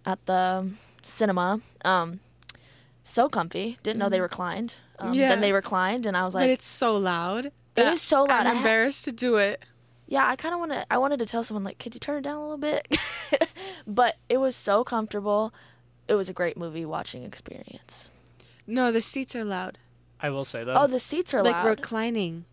at 0.07 0.25
the 0.27 0.71
cinema. 1.03 1.61
Um, 1.85 2.21
so 3.03 3.29
comfy. 3.29 3.79
Didn't 3.83 3.99
know 3.99 4.09
they 4.09 4.21
reclined. 4.21 4.75
Um, 4.99 5.15
Yeah. 5.15 5.31
Then 5.31 5.41
they 5.41 5.53
reclined, 5.53 6.07
and 6.07 6.17
I 6.17 6.25
was 6.25 6.35
like, 6.35 6.43
but 6.43 6.51
it's 6.51 6.67
so 6.67 6.95
loud. 6.97 7.53
It 7.77 7.87
is 7.87 8.03
so 8.03 8.25
loud. 8.25 8.47
I'm 8.47 8.59
embarrassed 8.59 9.05
to 9.05 9.13
do 9.13 9.37
it. 9.37 9.65
Yeah, 10.11 10.27
I 10.29 10.35
kind 10.37 10.53
of 10.53 10.59
want 10.59 10.73
to. 10.73 10.85
I 10.93 10.99
wanted 10.99 11.21
to 11.21 11.27
tell 11.27 11.43
someone 11.45 11.63
like, 11.65 11.79
could 11.79 11.95
you 11.95 12.01
turn 12.01 12.19
it 12.19 12.23
down 12.23 12.37
a 12.37 12.43
little 12.43 12.59
bit? 12.59 12.99
but 13.87 14.17
it 14.29 14.39
was 14.39 14.55
so 14.57 14.83
comfortable. 14.85 15.55
It 16.09 16.15
was 16.15 16.29
a 16.29 16.33
great 16.33 16.57
movie 16.57 16.85
watching 16.85 17.23
experience. 17.23 18.09
No, 18.67 18.91
the 18.91 19.01
seats 19.01 19.35
are 19.37 19.45
loud. 19.45 19.79
I 20.21 20.29
will 20.31 20.45
say 20.45 20.65
though. 20.65 20.75
Oh, 20.75 20.87
the 20.89 21.01
seats 21.01 21.33
are 21.33 21.39
loud. 21.43 21.47
like 21.47 21.55
loud. 21.65 21.67
reclining. 21.69 22.45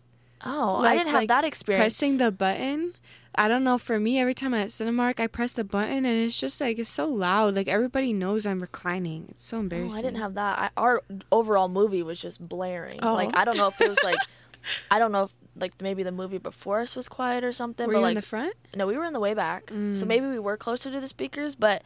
oh, 0.44 0.76
I 0.76 0.94
didn't 0.94 1.08
have 1.08 1.16
like 1.16 1.28
that 1.28 1.44
experience. 1.44 1.82
Pressing 1.82 2.16
the 2.18 2.30
button. 2.30 2.94
I 3.34 3.46
don't 3.48 3.62
know. 3.64 3.76
For 3.76 3.98
me, 4.00 4.18
every 4.20 4.34
time 4.34 4.54
I'm 4.54 4.62
at 4.62 4.68
Cinemark, 4.68 5.20
I 5.20 5.26
press 5.26 5.52
the 5.52 5.64
button 5.64 6.04
and 6.04 6.06
it's 6.06 6.38
just 6.40 6.60
like 6.60 6.78
it's 6.78 6.90
so 6.90 7.06
loud. 7.06 7.56
Like 7.56 7.66
everybody 7.68 8.12
knows 8.12 8.46
I'm 8.46 8.60
reclining. 8.60 9.26
It's 9.30 9.44
so 9.44 9.56
Oh, 9.58 9.60
embarrassing. 9.60 9.98
I 9.98 10.02
didn't 10.02 10.18
have 10.20 10.34
that. 10.34 10.58
I, 10.58 10.70
our 10.76 11.02
overall 11.32 11.68
movie 11.68 12.02
was 12.04 12.20
just 12.20 12.40
blaring. 12.40 13.00
Oh. 13.02 13.14
Like 13.14 13.30
I 13.36 13.44
don't 13.44 13.56
know 13.56 13.66
if 13.68 13.80
it 13.80 13.88
was 13.88 13.98
like, 14.04 14.18
I 14.90 14.98
don't 15.00 15.12
know 15.12 15.24
if 15.24 15.34
like 15.60 15.80
maybe 15.80 16.02
the 16.02 16.12
movie 16.12 16.38
before 16.38 16.80
us 16.80 16.94
was 16.96 17.08
quiet 17.08 17.44
or 17.44 17.52
something. 17.52 17.86
Were 17.86 17.92
but 17.94 17.98
you 17.98 18.02
like 18.04 18.10
in 18.12 18.16
the 18.16 18.22
front? 18.22 18.54
no, 18.74 18.86
we 18.86 18.96
were 18.96 19.04
in 19.04 19.12
the 19.12 19.20
way 19.20 19.34
back, 19.34 19.68
so 19.70 19.74
Mm. 19.76 20.06
maybe 20.06 20.26
we 20.26 20.38
were 20.38 20.56
closer 20.56 20.90
to 20.90 21.00
the 21.00 21.08
speakers, 21.08 21.54
but 21.54 21.82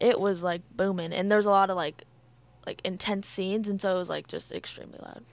it 0.00 0.20
was 0.20 0.42
like 0.42 0.62
booming, 0.76 1.12
and 1.12 1.30
there's 1.30 1.46
a 1.46 1.50
lot 1.50 1.70
of 1.70 1.76
like 1.76 2.04
like 2.66 2.80
intense 2.84 3.28
scenes, 3.28 3.68
and 3.68 3.80
so 3.80 3.94
it 3.94 3.98
was 3.98 4.08
like 4.08 4.26
just 4.26 4.52
extremely 4.52 4.98
loud. 5.00 5.24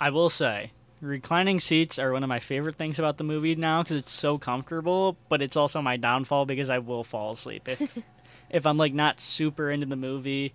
I 0.00 0.10
will 0.10 0.28
say, 0.30 0.72
reclining 1.00 1.60
seats 1.60 1.98
are 1.98 2.12
one 2.12 2.22
of 2.24 2.28
my 2.28 2.40
favorite 2.40 2.74
things 2.76 2.98
about 2.98 3.16
the 3.16 3.24
movie 3.24 3.54
now 3.54 3.82
because 3.82 3.96
it's 3.96 4.12
so 4.12 4.38
comfortable. 4.38 5.16
But 5.28 5.40
it's 5.42 5.56
also 5.56 5.80
my 5.82 5.96
downfall 5.96 6.46
because 6.46 6.68
I 6.70 6.78
will 6.78 7.04
fall 7.04 7.32
asleep 7.32 7.68
if 7.68 7.98
if 8.50 8.66
I'm 8.66 8.76
like 8.76 8.92
not 8.94 9.20
super 9.20 9.70
into 9.70 9.86
the 9.86 9.96
movie, 9.96 10.52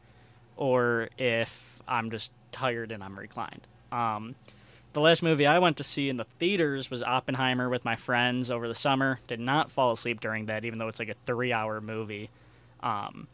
or 0.58 1.10
if 1.18 1.82
I'm 1.88 2.12
just 2.12 2.32
tired 2.52 2.92
and 2.92 3.04
I'm 3.04 3.18
reclined. 3.18 3.62
Um, 3.92 4.36
the 4.94 5.02
last 5.02 5.24
movie 5.24 5.46
I 5.46 5.60
went 5.60 5.78
to 5.78 5.84
see 5.84 6.10
in 6.10 6.18
the 6.18 6.26
theaters 6.40 6.90
was 6.90 7.04
Oppenheimer 7.04 7.68
with 7.68 7.84
my 7.84 7.96
friends 7.96 8.50
over 8.50 8.68
the 8.68 8.76
summer. 8.76 9.20
Did 9.28 9.40
not 9.40 9.72
fall 9.72 9.92
asleep 9.92 10.22
during 10.22 10.46
that, 10.46 10.66
even 10.66 10.80
though 10.80 10.88
it's 10.88 11.00
like 11.00 11.10
a 11.10 11.16
three-hour 11.26 11.82
movie. 11.82 12.30
Um, 12.82 13.28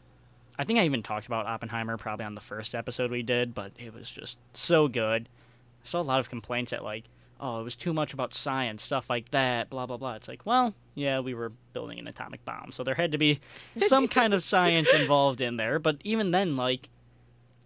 I 0.57 0.63
think 0.63 0.79
I 0.79 0.85
even 0.85 1.03
talked 1.03 1.27
about 1.27 1.45
Oppenheimer 1.45 1.97
probably 1.97 2.25
on 2.25 2.35
the 2.35 2.41
first 2.41 2.75
episode 2.75 3.11
we 3.11 3.23
did, 3.23 3.53
but 3.53 3.71
it 3.77 3.93
was 3.93 4.09
just 4.09 4.37
so 4.53 4.87
good. 4.87 5.27
I 5.83 5.85
saw 5.87 6.01
a 6.01 6.03
lot 6.03 6.19
of 6.19 6.29
complaints 6.29 6.73
at 6.73 6.83
like, 6.83 7.05
oh, 7.39 7.61
it 7.61 7.63
was 7.63 7.75
too 7.75 7.93
much 7.93 8.13
about 8.13 8.35
science, 8.35 8.83
stuff 8.83 9.09
like 9.09 9.31
that, 9.31 9.69
blah 9.69 9.85
blah 9.85 9.97
blah. 9.97 10.15
It's 10.15 10.27
like, 10.27 10.45
well, 10.45 10.73
yeah, 10.95 11.19
we 11.19 11.33
were 11.33 11.51
building 11.73 11.99
an 11.99 12.07
atomic 12.07 12.43
bomb, 12.45 12.71
so 12.71 12.83
there 12.83 12.95
had 12.95 13.11
to 13.11 13.17
be 13.17 13.39
some 13.77 14.07
kind 14.07 14.33
of 14.33 14.43
science 14.43 14.93
involved 14.93 15.41
in 15.41 15.57
there. 15.57 15.79
But 15.79 15.97
even 16.03 16.31
then, 16.31 16.57
like, 16.57 16.89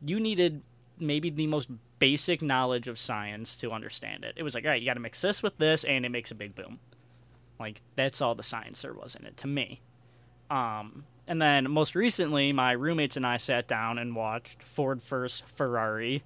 you 0.06 0.20
needed 0.20 0.62
maybe 1.00 1.30
the 1.30 1.48
most 1.48 1.70
basic 2.04 2.42
knowledge 2.42 2.90
of 2.90 3.00
science 3.00 3.56
to 3.56 3.72
understand 3.72 4.26
it. 4.26 4.34
It 4.36 4.44
was 4.44 4.54
like, 4.54 4.66
all 4.66 4.72
right, 4.72 4.82
you 4.82 4.86
got 4.86 4.96
to 4.96 5.00
mix 5.00 5.22
this 5.22 5.42
with 5.42 5.58
this, 5.58 5.86
and 5.86 6.06
it 6.06 6.10
makes 6.10 6.32
a 6.32 6.36
big 6.36 6.54
boom. 6.54 6.82
Like 7.62 7.82
that's 7.96 8.22
all 8.22 8.36
the 8.36 8.44
science 8.44 8.82
there 8.82 8.92
was 8.92 9.16
in 9.16 9.26
it 9.26 9.38
to 9.38 9.48
me. 9.48 9.80
Um, 10.50 11.06
and 11.30 11.42
then 11.42 11.72
most 11.72 11.96
recently, 11.96 12.52
my 12.52 12.74
roommates 12.74 13.16
and 13.16 13.26
I 13.26 13.38
sat 13.38 13.70
down 13.70 13.98
and 14.00 14.18
watched 14.18 14.62
Ford 14.64 15.02
vs 15.02 15.44
Ferrari. 15.56 16.24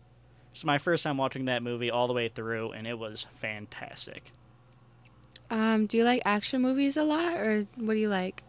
It's 0.52 0.66
my 0.66 0.80
first 0.80 1.04
time 1.04 1.16
watching 1.16 1.46
that 1.46 1.62
movie 1.62 1.92
all 1.92 2.08
the 2.08 2.14
way 2.14 2.28
through, 2.28 2.72
and 2.72 2.88
it 2.88 2.98
was 2.98 3.28
fantastic. 3.36 4.32
Um, 5.52 5.86
do 5.86 5.98
you 5.98 6.04
like 6.04 6.24
action 6.26 6.60
movies 6.60 6.98
a 6.98 7.04
lot, 7.04 7.34
or 7.34 7.68
what 7.76 7.94
do 7.94 8.00
you 8.00 8.10
like? 8.10 8.42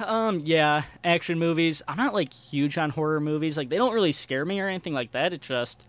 Um, 0.00 0.40
yeah, 0.42 0.84
action 1.04 1.38
movies. 1.38 1.82
I'm 1.86 1.98
not 1.98 2.14
like 2.14 2.32
huge 2.32 2.78
on 2.78 2.88
horror 2.88 3.20
movies. 3.20 3.58
Like 3.58 3.68
they 3.68 3.76
don't 3.76 3.92
really 3.92 4.12
scare 4.12 4.46
me 4.46 4.58
or 4.58 4.68
anything 4.68 4.94
like 4.94 5.12
that. 5.12 5.34
It's 5.34 5.46
just 5.46 5.82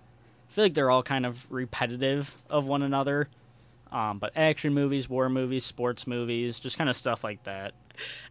I 0.56 0.58
feel 0.58 0.66
like 0.66 0.74
they're 0.74 0.90
all 0.90 1.04
kind 1.04 1.26
of 1.26 1.52
repetitive 1.52 2.38
of 2.50 2.66
one 2.66 2.82
another. 2.82 3.28
Um, 3.92 4.20
but 4.20 4.32
action 4.38 4.74
movies, 4.74 5.10
war 5.10 5.28
movies, 5.28 5.66
sports 5.66 6.08
movies, 6.08 6.60
just 6.60 6.78
kind 6.78 6.90
of 6.90 6.96
stuff 6.96 7.26
like 7.26 7.44
that. 7.44 7.74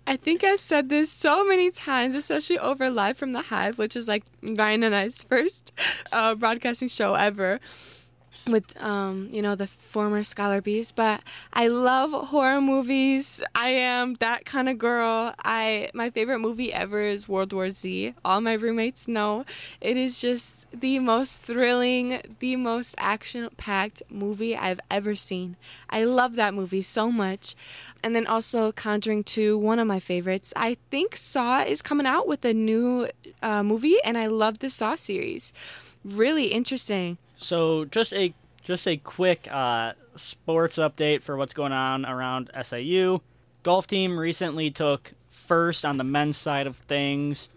I 0.07 0.17
think 0.17 0.43
I've 0.43 0.59
said 0.59 0.89
this 0.89 1.11
so 1.11 1.45
many 1.45 1.71
times, 1.71 2.15
especially 2.15 2.59
over 2.59 2.89
Live 2.89 3.19
from 3.19 3.35
the 3.35 3.43
Hive, 3.43 3.77
which 3.77 3.95
is 3.95 4.09
like 4.09 4.25
Ryan 4.43 4.85
and 4.85 4.95
I's 4.95 5.23
first 5.23 5.75
uh, 6.13 6.35
broadcasting 6.35 6.89
show 6.89 7.13
ever 7.13 7.61
with 8.47 8.81
um 8.83 9.29
you 9.31 9.41
know 9.41 9.55
the 9.55 9.67
former 9.67 10.23
scholar 10.23 10.61
bees 10.61 10.93
but 10.93 11.21
i 11.53 11.67
love 11.67 12.11
horror 12.29 12.61
movies. 12.61 13.43
I 13.55 13.69
am 13.71 14.15
that 14.15 14.45
kind 14.45 14.69
of 14.69 14.79
girl. 14.79 15.35
I 15.45 15.91
my 15.95 16.11
favorite 16.11 16.41
movie 16.41 16.73
ever 16.73 17.01
is 17.01 17.29
world 17.29 17.53
war 17.53 17.71
z. 17.71 18.15
All 18.25 18.41
my 18.41 18.55
roommates 18.55 19.09
know. 19.09 19.45
It 19.81 19.97
is 19.97 20.21
just 20.21 20.67
the 20.79 20.99
most 20.99 21.39
thrilling 21.41 22.21
the 22.41 22.57
most 22.57 22.95
action 22.99 23.49
packed 23.57 24.03
movie 24.11 24.57
i've 24.57 24.81
ever 24.91 25.15
seen. 25.15 25.57
I 25.89 26.05
love 26.05 26.35
that 26.35 26.55
movie 26.55 26.83
so 26.83 27.11
much. 27.11 27.55
And 28.03 28.15
then 28.15 28.27
also 28.27 28.73
conjuring 28.73 29.25
2 29.25 29.57
one 29.57 29.79
of 29.79 29.87
my 29.87 30.01
favorites. 30.01 30.53
I 30.57 30.77
think 30.91 31.17
saw 31.17 31.63
is 31.63 31.83
coming 31.83 32.07
out 32.07 32.27
with 32.27 32.45
a 32.45 32.53
new 32.55 33.09
uh, 33.43 33.63
movie 33.63 33.97
and 34.05 34.19
i 34.19 34.27
love 34.27 34.59
the 34.59 34.71
saw 34.71 34.95
series. 34.97 35.53
Really 36.05 36.47
interesting. 36.47 37.17
So 37.37 37.85
just 37.85 38.13
a 38.13 38.35
just 38.63 38.89
a 38.89 38.97
quick 38.97 39.47
uh, 39.51 39.93
sports 40.17 40.79
update 40.79 41.23
for 41.23 41.37
what's 41.37 41.55
going 41.55 41.73
on 41.73 42.07
around 42.07 42.51
SAU. 42.63 43.21
Golf 43.63 43.87
team 43.87 44.19
recently 44.19 44.71
took 44.71 45.13
first 45.31 45.85
on 45.85 45.99
the 45.99 46.05
men's 46.05 46.37
side 46.37 46.67
of 46.67 46.77
things. 46.77 47.51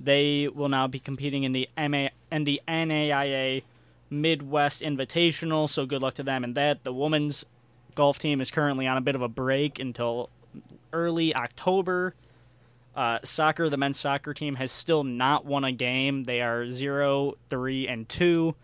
They 0.00 0.48
will 0.48 0.68
now 0.68 0.86
be 0.86 0.98
competing 0.98 1.44
in 1.44 1.52
the 1.52 1.68
MA 1.76 2.08
and 2.30 2.46
the 2.46 2.60
NAIA 2.66 3.62
Midwest 4.10 4.82
Invitational. 4.82 5.68
So 5.68 5.86
good 5.86 6.02
luck 6.02 6.14
to 6.14 6.22
them 6.22 6.44
in 6.44 6.54
that. 6.54 6.84
The 6.84 6.92
women's 6.92 7.44
golf 7.94 8.18
team 8.18 8.40
is 8.40 8.50
currently 8.50 8.86
on 8.86 8.96
a 8.96 9.00
bit 9.00 9.14
of 9.14 9.22
a 9.22 9.28
break 9.28 9.78
until 9.78 10.30
early 10.92 11.34
October. 11.34 12.14
Uh, 12.96 13.18
soccer, 13.24 13.68
the 13.68 13.76
men's 13.76 13.98
soccer 13.98 14.32
team 14.32 14.54
has 14.54 14.70
still 14.70 15.04
not 15.04 15.44
won 15.44 15.64
a 15.64 15.72
game. 15.72 16.24
They 16.24 16.40
are 16.40 16.70
0 16.70 17.34
3 17.48 17.88
and 17.88 18.08
2. 18.08 18.54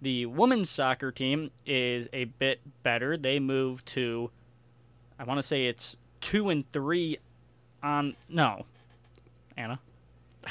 The 0.00 0.26
women's 0.26 0.70
soccer 0.70 1.10
team 1.10 1.50
is 1.66 2.08
a 2.12 2.24
bit 2.24 2.60
better. 2.82 3.16
They 3.16 3.38
moved 3.40 3.86
to, 3.86 4.30
I 5.18 5.24
want 5.24 5.38
to 5.38 5.46
say 5.46 5.66
it's 5.66 5.96
2 6.20 6.50
and 6.50 6.70
3 6.70 7.18
on. 7.82 8.16
No. 8.28 8.64
Anna? 9.56 9.80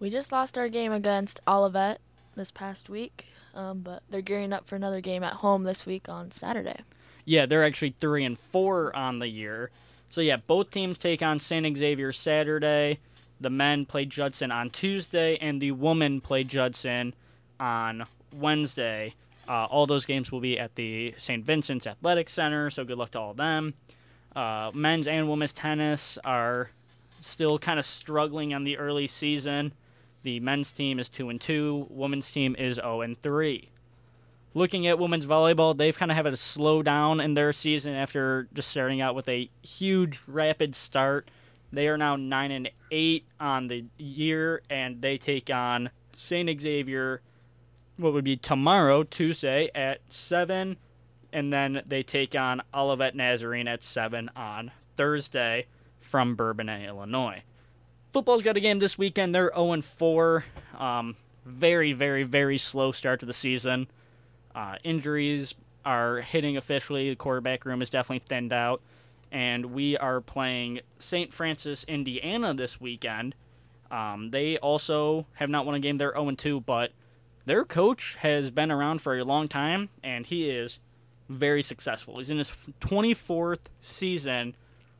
We 0.00 0.10
just 0.10 0.32
lost 0.32 0.58
our 0.58 0.68
game 0.68 0.92
against 0.92 1.40
Olivet 1.48 1.98
this 2.36 2.50
past 2.50 2.90
week, 2.90 3.26
um, 3.54 3.80
but 3.80 4.02
they're 4.10 4.20
gearing 4.20 4.52
up 4.52 4.66
for 4.66 4.76
another 4.76 5.00
game 5.00 5.22
at 5.22 5.34
home 5.34 5.62
this 5.62 5.86
week 5.86 6.10
on 6.10 6.30
Saturday. 6.30 6.80
Yeah, 7.24 7.46
they're 7.46 7.64
actually 7.64 7.94
3 7.98 8.24
and 8.24 8.38
4 8.38 8.94
on 8.94 9.18
the 9.18 9.28
year. 9.28 9.70
So 10.10 10.20
yeah, 10.20 10.36
both 10.36 10.70
teams 10.70 10.98
take 10.98 11.22
on 11.22 11.40
St. 11.40 11.74
Xavier 11.78 12.12
Saturday. 12.12 12.98
The 13.40 13.48
men 13.48 13.86
play 13.86 14.04
Judson 14.04 14.52
on 14.52 14.68
Tuesday, 14.68 15.38
and 15.38 15.58
the 15.58 15.70
women 15.70 16.20
play 16.20 16.44
Judson 16.44 17.14
on 17.58 18.04
Wednesday. 18.34 19.14
Uh, 19.46 19.66
all 19.66 19.86
those 19.86 20.06
games 20.06 20.32
will 20.32 20.40
be 20.40 20.58
at 20.58 20.74
the 20.74 21.14
St. 21.16 21.44
Vincent's 21.44 21.86
Athletic 21.86 22.28
Center, 22.28 22.70
so 22.70 22.84
good 22.84 22.98
luck 22.98 23.10
to 23.12 23.20
all 23.20 23.30
of 23.32 23.36
them. 23.36 23.74
Uh, 24.34 24.70
men's 24.74 25.06
and 25.06 25.28
women's 25.28 25.52
tennis 25.52 26.18
are 26.24 26.70
still 27.20 27.58
kind 27.58 27.78
of 27.78 27.86
struggling 27.86 28.54
on 28.54 28.64
the 28.64 28.78
early 28.78 29.06
season. 29.06 29.72
The 30.22 30.40
men's 30.40 30.70
team 30.70 30.98
is 30.98 31.08
two 31.08 31.28
and 31.28 31.40
two. 31.40 31.86
Women's 31.90 32.30
team 32.30 32.56
is 32.58 32.76
zero 32.76 33.02
and 33.02 33.20
three 33.20 33.68
looking 34.54 34.86
at 34.86 34.98
women's 34.98 35.26
volleyball, 35.26 35.76
they've 35.76 35.96
kind 35.96 36.10
of 36.10 36.16
had 36.16 36.26
a 36.26 36.36
slow 36.36 36.82
down 36.82 37.20
in 37.20 37.34
their 37.34 37.52
season 37.52 37.94
after 37.94 38.48
just 38.54 38.70
starting 38.70 39.00
out 39.00 39.14
with 39.14 39.28
a 39.28 39.50
huge 39.62 40.22
rapid 40.26 40.74
start. 40.74 41.30
They 41.72 41.88
are 41.88 41.98
now 41.98 42.16
nine 42.16 42.52
and 42.52 42.70
eight 42.90 43.24
on 43.40 43.66
the 43.66 43.84
year, 43.98 44.62
and 44.70 45.02
they 45.02 45.18
take 45.18 45.50
on 45.50 45.90
Saint 46.16 46.60
Xavier. 46.60 47.20
What 47.96 48.12
would 48.12 48.24
be 48.24 48.36
tomorrow, 48.36 49.04
Tuesday 49.04 49.70
at 49.74 50.00
seven, 50.08 50.76
and 51.32 51.52
then 51.52 51.82
they 51.86 52.02
take 52.02 52.34
on 52.34 52.62
Olivet 52.74 53.14
Nazarene 53.14 53.68
at 53.68 53.84
seven 53.84 54.30
on 54.34 54.72
Thursday 54.96 55.66
from 56.00 56.36
Bourbonnais, 56.36 56.86
Illinois. 56.86 57.42
Football's 58.12 58.42
got 58.42 58.56
a 58.56 58.60
game 58.60 58.78
this 58.78 58.98
weekend. 58.98 59.34
They're 59.34 59.52
0 59.54 59.80
4. 59.80 60.44
Um, 60.78 61.16
very, 61.44 61.92
very, 61.92 62.22
very 62.22 62.58
slow 62.58 62.92
start 62.92 63.20
to 63.20 63.26
the 63.26 63.32
season. 63.32 63.88
Uh, 64.54 64.76
injuries 64.84 65.54
are 65.84 66.18
hitting 66.18 66.56
officially. 66.56 67.10
The 67.10 67.16
quarterback 67.16 67.64
room 67.64 67.82
is 67.82 67.90
definitely 67.90 68.24
thinned 68.28 68.52
out. 68.52 68.80
And 69.32 69.66
we 69.66 69.96
are 69.96 70.20
playing 70.20 70.80
St. 70.98 71.32
Francis, 71.32 71.84
Indiana 71.84 72.54
this 72.54 72.80
weekend. 72.80 73.34
Um, 73.90 74.30
they 74.30 74.58
also 74.58 75.26
have 75.34 75.50
not 75.50 75.66
won 75.66 75.74
a 75.74 75.80
game. 75.80 75.96
They're 75.96 76.12
0 76.12 76.30
2, 76.32 76.60
but 76.60 76.92
their 77.46 77.64
coach 77.64 78.16
has 78.20 78.50
been 78.50 78.70
around 78.70 79.00
for 79.00 79.18
a 79.18 79.24
long 79.24 79.48
time, 79.48 79.90
and 80.02 80.26
he 80.26 80.48
is 80.50 80.80
very 81.28 81.62
successful. 81.62 82.18
He's 82.18 82.30
in 82.30 82.38
his 82.38 82.50
24th 82.80 83.66
season 83.80 84.54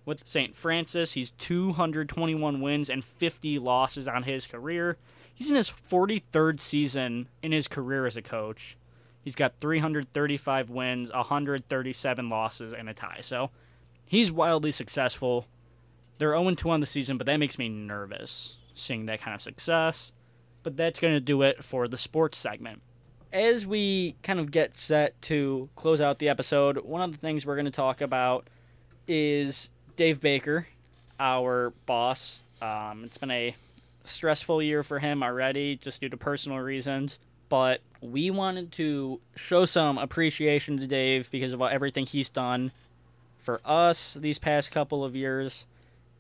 with 0.05 0.21
St. 0.25 0.55
Francis. 0.55 1.13
He's 1.13 1.33
221 1.33 2.61
wins 2.61 2.91
and 2.91 3.05
50 3.05 3.59
losses 3.59 4.09
on 4.09 4.25
his 4.25 4.47
career. 4.47 4.97
He's 5.35 5.51
in 5.51 5.57
his 5.57 5.71
43rd 5.71 6.61
season 6.61 7.29
in 7.43 7.53
his 7.53 7.69
career 7.69 8.07
as 8.07 8.17
a 8.17 8.23
coach. 8.23 8.77
He's 9.23 9.35
got 9.35 9.59
335 9.59 10.71
wins, 10.71 11.11
137 11.11 12.29
losses, 12.29 12.75
and 12.75 12.89
a 12.89 12.95
tie. 12.95 13.21
So 13.23 13.51
he's 14.05 14.31
wildly 14.31 14.71
successful. 14.71 15.47
They're 16.19 16.37
0 16.37 16.55
2 16.55 16.71
on 16.71 16.81
the 16.81 16.87
season, 16.87 17.17
but 17.17 17.27
that 17.27 17.39
makes 17.39 17.59
me 17.59 17.69
nervous 17.69 18.59
seeing 18.75 19.07
that 19.07 19.21
kind 19.21 19.35
of 19.35 19.41
success. 19.41 20.13
But 20.65 20.77
that's 20.77 20.99
going 20.99 21.15
to 21.15 21.21
do 21.21 21.43
it 21.43 21.63
for 21.63 21.87
the 21.87 21.97
sports 21.97 22.37
segment. 22.37 22.83
As 23.33 23.65
we 23.67 24.17
kind 24.25 24.41
of 24.41 24.51
get 24.51 24.77
set 24.77 25.21
to 25.23 25.69
close 25.77 26.01
out 26.01 26.19
the 26.19 26.29
episode, 26.29 26.79
one 26.79 27.03
of 27.03 27.13
the 27.13 27.19
things 27.19 27.47
we're 27.47 27.55
going 27.55 27.65
to 27.67 27.71
talk 27.71 28.01
about 28.01 28.49
is 29.07 29.71
Dave 29.97 30.21
Baker, 30.21 30.67
our 31.21 31.71
boss. 31.87 32.43
Um, 32.61 33.05
it's 33.05 33.19
been 33.19 33.31
a 33.31 33.55
stressful 34.03 34.63
year 34.63 34.83
for 34.83 34.99
him 34.99 35.23
already, 35.23 35.77
just 35.77 36.01
due 36.01 36.09
to 36.09 36.17
personal 36.17 36.59
reasons 36.59 37.21
but 37.49 37.81
we 38.01 38.31
wanted 38.31 38.73
to 38.73 39.21
show 39.37 39.65
some 39.65 39.99
appreciation 39.99 40.79
to 40.79 40.87
Dave 40.87 41.31
because 41.31 41.53
of 41.53 41.63
everything 41.63 42.07
he's 42.07 42.29
done 42.29 42.73
for 43.39 43.61
us 43.65 44.15
these 44.15 44.39
past 44.39 44.71
couple 44.71 45.05
of 45.05 45.15
years 45.15 45.67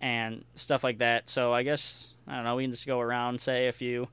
and 0.00 0.44
stuff 0.54 0.84
like 0.84 0.98
that. 0.98 1.28
So 1.30 1.52
I 1.52 1.62
guess 1.62 2.10
I 2.28 2.36
don't 2.36 2.44
know. 2.44 2.56
We 2.56 2.64
can 2.64 2.70
just 2.70 2.86
go 2.86 3.00
around 3.00 3.40
say 3.40 3.68
a 3.68 3.72
few 3.72 4.08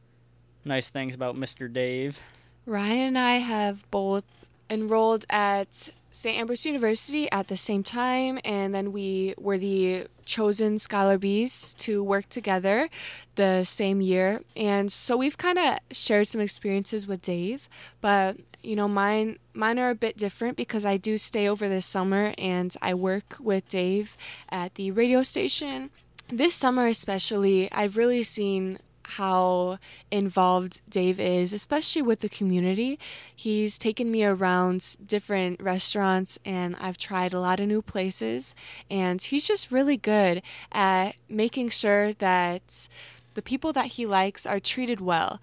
nice 0.65 0.89
things 0.89 1.15
about 1.15 1.35
Mr. 1.35 1.71
Dave. 1.71 2.19
Ryan 2.65 2.99
and 2.99 3.17
I 3.17 3.37
have 3.37 3.89
both 3.91 4.23
enrolled 4.69 5.25
at 5.29 5.91
St. 6.11 6.37
Ambrose 6.37 6.65
University 6.65 7.31
at 7.31 7.47
the 7.47 7.57
same 7.57 7.83
time, 7.83 8.39
and 8.43 8.75
then 8.75 8.91
we 8.91 9.33
were 9.37 9.57
the 9.57 10.07
chosen 10.25 10.77
Scholar 10.77 11.17
Bees 11.17 11.73
to 11.75 12.03
work 12.03 12.27
together 12.29 12.89
the 13.35 13.63
same 13.63 14.01
year. 14.01 14.41
And 14.55 14.91
so 14.91 15.17
we've 15.17 15.37
kind 15.37 15.57
of 15.57 15.79
shared 15.91 16.27
some 16.27 16.41
experiences 16.41 17.07
with 17.07 17.21
Dave, 17.21 17.67
but 18.01 18.37
you 18.61 18.75
know, 18.75 18.87
mine 18.87 19.39
mine 19.53 19.79
are 19.79 19.89
a 19.89 19.95
bit 19.95 20.17
different 20.17 20.55
because 20.55 20.85
I 20.85 20.97
do 20.97 21.17
stay 21.17 21.47
over 21.47 21.67
this 21.67 21.85
summer 21.85 22.33
and 22.37 22.75
I 22.81 22.93
work 22.93 23.37
with 23.39 23.67
Dave 23.67 24.17
at 24.49 24.75
the 24.75 24.91
radio 24.91 25.23
station. 25.23 25.89
This 26.29 26.53
summer 26.53 26.85
especially, 26.85 27.71
I've 27.71 27.97
really 27.97 28.23
seen 28.23 28.79
how 29.17 29.77
involved 30.09 30.81
Dave 30.89 31.19
is, 31.19 31.53
especially 31.53 32.01
with 32.01 32.21
the 32.21 32.29
community. 32.29 32.97
He's 33.35 33.77
taken 33.77 34.11
me 34.11 34.23
around 34.23 34.95
different 35.05 35.61
restaurants 35.61 36.39
and 36.45 36.75
I've 36.79 36.97
tried 36.97 37.33
a 37.33 37.39
lot 37.39 37.59
of 37.59 37.67
new 37.67 37.81
places. 37.81 38.55
And 38.89 39.21
he's 39.21 39.47
just 39.47 39.71
really 39.71 39.97
good 39.97 40.41
at 40.71 41.15
making 41.27 41.69
sure 41.69 42.13
that 42.13 42.87
the 43.33 43.41
people 43.41 43.73
that 43.73 43.87
he 43.97 44.05
likes 44.05 44.45
are 44.45 44.59
treated 44.59 45.01
well. 45.01 45.41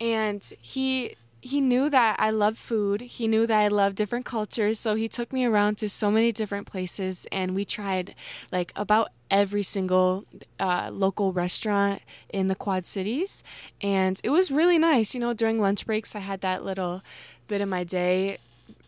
And 0.00 0.42
he 0.60 1.16
he 1.44 1.60
knew 1.60 1.90
that 1.90 2.16
I 2.18 2.30
love 2.30 2.56
food. 2.56 3.02
He 3.02 3.28
knew 3.28 3.46
that 3.46 3.60
I 3.60 3.68
love 3.68 3.94
different 3.94 4.24
cultures. 4.24 4.80
So 4.80 4.94
he 4.94 5.08
took 5.08 5.30
me 5.30 5.44
around 5.44 5.76
to 5.78 5.90
so 5.90 6.10
many 6.10 6.32
different 6.32 6.66
places 6.66 7.26
and 7.30 7.54
we 7.54 7.66
tried 7.66 8.14
like 8.50 8.72
about 8.74 9.10
every 9.30 9.62
single 9.62 10.24
uh, 10.58 10.88
local 10.90 11.34
restaurant 11.34 12.00
in 12.30 12.46
the 12.46 12.54
Quad 12.54 12.86
Cities. 12.86 13.44
And 13.82 14.18
it 14.24 14.30
was 14.30 14.50
really 14.50 14.78
nice. 14.78 15.12
You 15.12 15.20
know, 15.20 15.34
during 15.34 15.58
lunch 15.58 15.84
breaks, 15.84 16.16
I 16.16 16.20
had 16.20 16.40
that 16.40 16.64
little 16.64 17.02
bit 17.46 17.60
of 17.60 17.68
my 17.68 17.84
day 17.84 18.38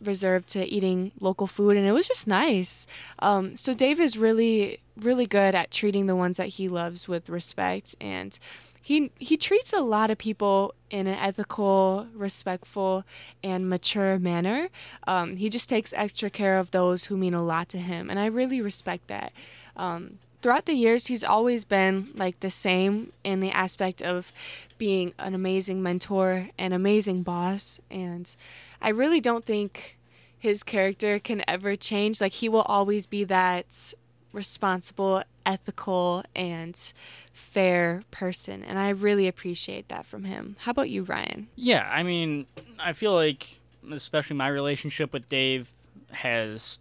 reserved 0.03 0.49
to 0.49 0.65
eating 0.65 1.13
local 1.21 1.47
food 1.47 1.77
and 1.77 1.87
it 1.87 1.93
was 1.93 2.09
just 2.09 2.27
nice. 2.27 2.87
Um, 3.19 3.55
so 3.55 3.75
Dave 3.75 4.01
is 4.01 4.17
really, 4.17 4.81
really 4.99 5.27
good 5.27 5.55
at 5.55 5.71
treating 5.71 6.07
the 6.07 6.17
ones 6.17 6.39
that 6.39 6.49
he 6.49 6.71
loves 6.71 7.07
with 7.07 7.29
respect. 7.29 7.95
And 8.01 8.39
he 8.87 9.11
he 9.19 9.37
treats 9.37 9.73
a 9.73 9.81
lot 9.81 10.13
of 10.13 10.19
people 10.19 10.73
in 10.91 11.09
an 11.09 11.17
ethical, 11.17 12.07
respectful, 12.15 13.03
and 13.43 13.69
mature 13.69 14.17
manner. 14.17 14.69
Um, 15.09 15.39
he 15.39 15.51
just 15.51 15.69
takes 15.69 15.93
extra 15.95 16.31
care 16.31 16.57
of 16.57 16.71
those 16.71 17.07
who 17.07 17.17
mean 17.17 17.35
a 17.35 17.43
lot 17.43 17.69
to 17.71 17.79
him, 17.79 18.09
and 18.09 18.21
I 18.21 18.27
really 18.27 18.61
respect 18.61 19.09
that. 19.09 19.33
Um, 19.77 20.21
throughout 20.41 20.67
the 20.67 20.75
years, 20.75 21.09
he's 21.09 21.25
always 21.25 21.65
been 21.65 22.13
like 22.15 22.39
the 22.39 22.49
same 22.49 23.13
in 23.25 23.41
the 23.41 23.51
aspect 23.51 24.03
of 24.03 24.33
being 24.79 25.15
an 25.19 25.35
amazing 25.35 25.83
mentor, 25.83 26.51
an 26.57 26.73
amazing 26.73 27.25
boss, 27.25 27.81
and 27.91 28.37
I 28.81 28.91
really 28.91 29.21
don't 29.21 29.45
think 29.45 29.99
his 30.39 30.63
character 30.63 31.19
can 31.19 31.43
ever 31.49 31.75
change. 31.75 32.21
Like 32.21 32.35
he 32.35 32.49
will 32.49 32.63
always 32.63 33.07
be 33.07 33.25
that 33.25 33.95
responsible, 34.33 35.25
ethical, 35.47 36.25
and 36.35 36.93
fair 37.33 38.03
person. 38.11 38.63
And 38.63 38.79
I 38.79 38.91
really 38.91 39.29
appreciate 39.29 39.89
that 39.89 40.05
from 40.05 40.25
him. 40.25 40.57
How 40.61 40.73
about 40.73 40.91
you, 40.91 41.05
Ryan? 41.05 41.49
Yeah, 41.57 41.89
I 41.91 42.03
mean, 42.03 42.47
I 42.79 42.93
feel 42.93 43.15
like, 43.15 43.59
especially 43.91 44.37
my 44.37 44.49
relationship 44.49 45.13
with 45.13 45.29
Dave 45.29 45.73
has 46.11 46.79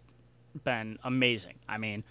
been 0.64 0.98
amazing. 1.04 1.54
I 1.68 1.78
mean, 1.78 2.04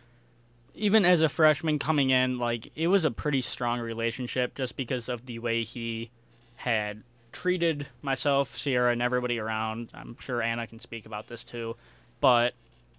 even 0.74 1.06
as 1.06 1.22
a 1.22 1.30
freshman 1.30 1.78
coming 1.80 2.10
in, 2.10 2.39
like, 2.39 2.72
it 2.76 2.88
was 2.88 3.06
a 3.06 3.12
pretty 3.12 3.41
strong 3.41 3.80
relationship 3.80 4.56
just 4.56 4.76
because 4.76 5.10
of 5.10 5.26
the 5.26 5.39
way 5.39 5.63
he 5.63 6.10
had 6.56 7.04
treated 7.32 7.88
myself, 8.02 8.58
Sierra, 8.58 8.91
and 8.91 9.02
everybody 9.02 9.39
around. 9.39 9.89
I'm 9.94 10.15
sure 10.20 10.41
Anna 10.41 10.68
can 10.68 10.80
speak 10.80 11.06
about 11.06 11.28
this 11.28 11.44
too, 11.44 11.76
but 12.22 12.54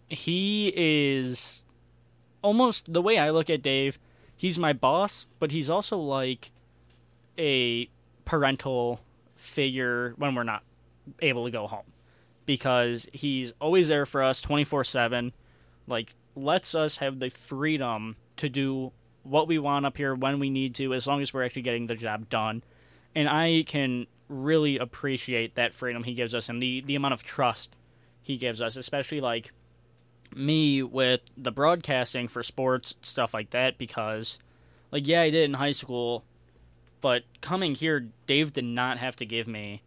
he 0.08 0.72
is 0.76 1.62
almost 2.46 2.92
the 2.92 3.02
way 3.02 3.18
I 3.18 3.30
look 3.30 3.50
at 3.50 3.60
Dave. 3.60 3.98
He's 4.36 4.56
my 4.56 4.72
boss, 4.72 5.26
but 5.40 5.50
he's 5.50 5.68
also 5.68 5.98
like 5.98 6.52
a 7.36 7.90
parental 8.24 9.00
figure 9.34 10.14
when 10.16 10.34
we're 10.34 10.44
not 10.44 10.62
able 11.20 11.44
to 11.44 11.50
go 11.50 11.66
home 11.66 11.92
because 12.46 13.08
he's 13.12 13.52
always 13.60 13.88
there 13.88 14.06
for 14.06 14.22
us 14.22 14.40
24/7 14.40 15.32
like 15.86 16.14
lets 16.34 16.74
us 16.74 16.98
have 16.98 17.18
the 17.18 17.28
freedom 17.28 18.16
to 18.36 18.48
do 18.48 18.92
what 19.22 19.46
we 19.46 19.58
want 19.58 19.84
up 19.84 19.96
here 19.96 20.14
when 20.14 20.38
we 20.38 20.48
need 20.48 20.74
to 20.74 20.94
as 20.94 21.06
long 21.06 21.20
as 21.20 21.34
we're 21.34 21.44
actually 21.44 21.62
getting 21.62 21.86
the 21.86 21.94
job 21.94 22.28
done 22.28 22.62
and 23.14 23.28
I 23.28 23.64
can 23.66 24.06
really 24.28 24.78
appreciate 24.78 25.54
that 25.54 25.74
freedom 25.74 26.04
he 26.04 26.14
gives 26.14 26.34
us 26.34 26.48
and 26.48 26.62
the 26.62 26.80
the 26.80 26.94
amount 26.94 27.14
of 27.14 27.22
trust 27.22 27.76
he 28.22 28.36
gives 28.36 28.62
us 28.62 28.76
especially 28.76 29.20
like 29.20 29.52
me 30.36 30.82
with 30.82 31.20
the 31.36 31.50
broadcasting 31.50 32.28
for 32.28 32.42
sports 32.42 32.96
stuff 33.02 33.32
like 33.32 33.50
that 33.50 33.78
because 33.78 34.38
like 34.92 35.06
yeah 35.08 35.22
I 35.22 35.30
did 35.30 35.44
in 35.44 35.54
high 35.54 35.72
school 35.72 36.24
but 37.00 37.22
coming 37.40 37.74
here 37.74 38.08
Dave 38.26 38.52
did 38.52 38.64
not 38.64 38.98
have 38.98 39.16
to 39.16 39.26
give 39.26 39.48
me 39.48 39.82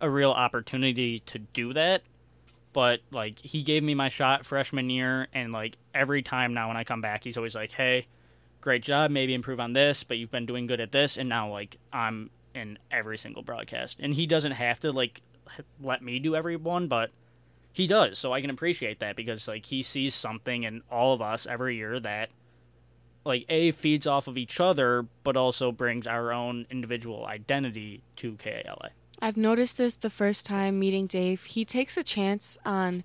a 0.00 0.10
real 0.10 0.32
opportunity 0.32 1.20
to 1.20 1.38
do 1.38 1.72
that. 1.72 2.02
But 2.72 3.00
like 3.12 3.38
he 3.38 3.62
gave 3.62 3.82
me 3.82 3.94
my 3.94 4.08
shot 4.08 4.44
freshman 4.44 4.90
year 4.90 5.28
and 5.32 5.52
like 5.52 5.76
every 5.94 6.22
time 6.22 6.52
now 6.52 6.68
when 6.68 6.76
I 6.76 6.84
come 6.84 7.00
back 7.00 7.24
he's 7.24 7.36
always 7.36 7.54
like 7.54 7.70
hey 7.70 8.06
great 8.60 8.82
job 8.82 9.10
maybe 9.10 9.34
improve 9.34 9.60
on 9.60 9.74
this 9.74 10.04
but 10.04 10.16
you've 10.16 10.30
been 10.30 10.46
doing 10.46 10.66
good 10.66 10.80
at 10.80 10.90
this 10.90 11.16
and 11.16 11.28
now 11.28 11.50
like 11.50 11.76
I'm 11.92 12.30
in 12.54 12.78
every 12.90 13.16
single 13.18 13.42
broadcast. 13.42 13.98
And 14.00 14.14
he 14.14 14.26
doesn't 14.26 14.52
have 14.52 14.80
to 14.80 14.92
like 14.92 15.22
let 15.80 16.02
me 16.02 16.18
do 16.18 16.34
every 16.34 16.56
one 16.56 16.88
but 16.88 17.10
he 17.74 17.88
does 17.88 18.18
so 18.18 18.32
I 18.32 18.40
can 18.40 18.50
appreciate 18.50 19.00
that 19.00 19.16
because 19.16 19.48
like 19.48 19.66
he 19.66 19.82
sees 19.82 20.14
something 20.14 20.62
in 20.62 20.82
all 20.90 21.12
of 21.12 21.20
us 21.20 21.44
every 21.44 21.76
year 21.76 21.98
that 22.00 22.30
like 23.24 23.44
a 23.48 23.72
feeds 23.72 24.06
off 24.06 24.28
of 24.28 24.38
each 24.38 24.60
other 24.60 25.06
but 25.24 25.36
also 25.36 25.72
brings 25.72 26.06
our 26.06 26.32
own 26.32 26.66
individual 26.70 27.26
identity 27.26 28.02
to 28.16 28.36
KALA. 28.36 28.90
I've 29.20 29.36
noticed 29.36 29.78
this 29.78 29.96
the 29.96 30.08
first 30.08 30.46
time 30.46 30.78
meeting 30.78 31.08
Dave. 31.08 31.44
He 31.44 31.64
takes 31.64 31.96
a 31.96 32.04
chance 32.04 32.56
on 32.64 33.02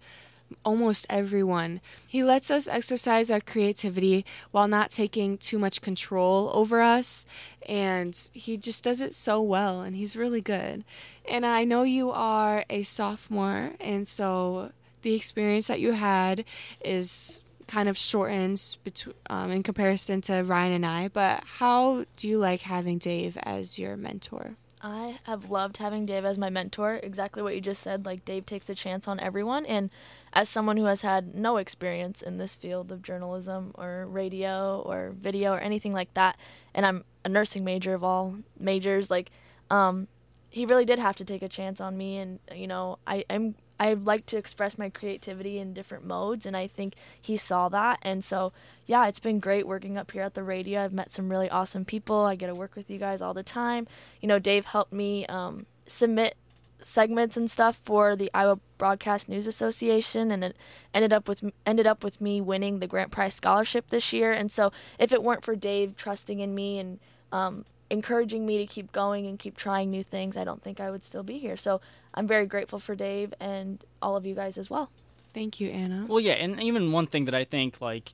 almost 0.63 1.05
everyone. 1.09 1.81
He 2.07 2.23
lets 2.23 2.49
us 2.49 2.67
exercise 2.67 3.29
our 3.31 3.39
creativity 3.39 4.25
while 4.51 4.67
not 4.67 4.91
taking 4.91 5.37
too 5.37 5.59
much 5.59 5.81
control 5.81 6.51
over 6.53 6.81
us, 6.81 7.25
and 7.67 8.17
he 8.33 8.57
just 8.57 8.83
does 8.83 9.01
it 9.01 9.13
so 9.13 9.41
well, 9.41 9.81
and 9.81 9.95
he's 9.95 10.15
really 10.15 10.41
good. 10.41 10.83
And 11.27 11.45
I 11.45 11.63
know 11.63 11.83
you 11.83 12.11
are 12.11 12.65
a 12.69 12.83
sophomore, 12.83 13.71
and 13.79 14.07
so 14.07 14.71
the 15.01 15.13
experience 15.15 15.67
that 15.67 15.79
you 15.79 15.93
had 15.93 16.43
is 16.83 17.43
kind 17.67 17.87
of 17.87 17.97
shortened 17.97 18.77
between, 18.83 19.15
um, 19.29 19.51
in 19.51 19.63
comparison 19.63 20.21
to 20.21 20.41
Ryan 20.41 20.73
and 20.73 20.85
I, 20.85 21.07
but 21.07 21.43
how 21.45 22.05
do 22.17 22.27
you 22.27 22.39
like 22.39 22.61
having 22.61 22.97
Dave 22.97 23.37
as 23.43 23.77
your 23.77 23.95
mentor? 23.95 24.55
I 24.81 25.19
have 25.23 25.49
loved 25.49 25.77
having 25.77 26.05
Dave 26.05 26.23
as 26.25 26.37
my 26.37 26.49
mentor. 26.49 26.99
Exactly 27.03 27.43
what 27.43 27.55
you 27.55 27.61
just 27.61 27.81
said. 27.81 28.05
Like, 28.05 28.23
Dave 28.23 28.45
takes 28.45 28.69
a 28.69 28.75
chance 28.75 29.07
on 29.07 29.19
everyone. 29.19 29.65
And 29.65 29.89
as 30.31 30.47
someone 30.47 30.77
who 30.77 30.85
has 30.85 31.01
had 31.01 31.35
no 31.35 31.57
experience 31.57 32.21
in 32.21 32.37
this 32.37 32.55
field 32.55 32.91
of 32.91 33.01
journalism 33.01 33.71
or 33.75 34.07
radio 34.07 34.81
or 34.85 35.13
video 35.19 35.53
or 35.53 35.59
anything 35.59 35.93
like 35.93 36.13
that, 36.13 36.37
and 36.73 36.85
I'm 36.85 37.03
a 37.25 37.29
nursing 37.29 37.63
major 37.63 37.93
of 37.93 38.03
all 38.03 38.35
majors, 38.57 39.11
like, 39.11 39.31
um, 39.69 40.07
he 40.49 40.65
really 40.65 40.85
did 40.85 40.99
have 40.99 41.17
to 41.17 41.25
take 41.25 41.41
a 41.41 41.49
chance 41.49 41.81
on 41.81 41.97
me. 41.97 42.17
And, 42.17 42.39
you 42.55 42.67
know, 42.67 42.99
I, 43.05 43.25
I'm 43.29 43.55
I 43.79 43.93
like 43.93 44.25
to 44.27 44.37
express 44.37 44.77
my 44.77 44.89
creativity 44.89 45.57
in 45.57 45.73
different 45.73 46.05
modes, 46.05 46.45
and 46.45 46.55
I 46.57 46.67
think 46.67 46.95
he 47.21 47.37
saw 47.37 47.69
that. 47.69 47.99
And 48.01 48.23
so, 48.23 48.51
yeah, 48.85 49.07
it's 49.07 49.19
been 49.19 49.39
great 49.39 49.67
working 49.67 49.97
up 49.97 50.11
here 50.11 50.23
at 50.23 50.33
the 50.33 50.43
radio. 50.43 50.83
I've 50.83 50.93
met 50.93 51.13
some 51.13 51.29
really 51.29 51.49
awesome 51.49 51.85
people. 51.85 52.17
I 52.17 52.35
get 52.35 52.47
to 52.47 52.55
work 52.55 52.75
with 52.75 52.89
you 52.89 52.97
guys 52.97 53.21
all 53.21 53.33
the 53.33 53.43
time. 53.43 53.87
You 54.21 54.27
know, 54.27 54.39
Dave 54.39 54.65
helped 54.65 54.91
me 54.91 55.25
um, 55.27 55.65
submit 55.87 56.35
segments 56.81 57.37
and 57.37 57.49
stuff 57.49 57.79
for 57.83 58.15
the 58.15 58.29
Iowa 58.33 58.59
Broadcast 58.77 59.29
News 59.29 59.47
Association, 59.47 60.31
and 60.31 60.43
it 60.43 60.57
ended 60.93 61.13
up 61.13 61.27
with 61.27 61.43
ended 61.65 61.87
up 61.87 62.03
with 62.03 62.19
me 62.19 62.41
winning 62.41 62.79
the 62.79 62.87
Grant 62.87 63.11
Prize 63.11 63.33
scholarship 63.33 63.89
this 63.89 64.11
year. 64.11 64.33
And 64.33 64.51
so, 64.51 64.71
if 64.97 65.13
it 65.13 65.23
weren't 65.23 65.45
for 65.45 65.55
Dave 65.55 65.95
trusting 65.95 66.39
in 66.39 66.53
me 66.53 66.79
and 66.79 66.99
um, 67.31 67.65
encouraging 67.89 68.45
me 68.45 68.57
to 68.57 68.65
keep 68.65 68.91
going 68.91 69.25
and 69.25 69.39
keep 69.39 69.57
trying 69.57 69.89
new 69.89 70.03
things, 70.03 70.37
I 70.37 70.43
don't 70.43 70.61
think 70.61 70.79
I 70.79 70.91
would 70.91 71.03
still 71.03 71.23
be 71.23 71.39
here. 71.39 71.57
So 71.57 71.81
I'm 72.19 72.27
very 72.27 72.47
grateful 72.47 72.79
for 72.79 72.95
Dave 72.95 73.33
and 73.39 73.81
all 74.01 74.17
of 74.17 74.25
you 74.25 74.35
guys 74.35 74.57
as 74.57 74.69
well. 74.69 74.91
Thank 75.33 75.61
you, 75.61 75.69
Anna. 75.69 76.05
Well, 76.05 76.19
yeah, 76.19 76.33
and 76.33 76.61
even 76.61 76.91
one 76.91 77.07
thing 77.07 77.23
that 77.25 77.33
I 77.33 77.45
think 77.45 77.79
like 77.79 78.11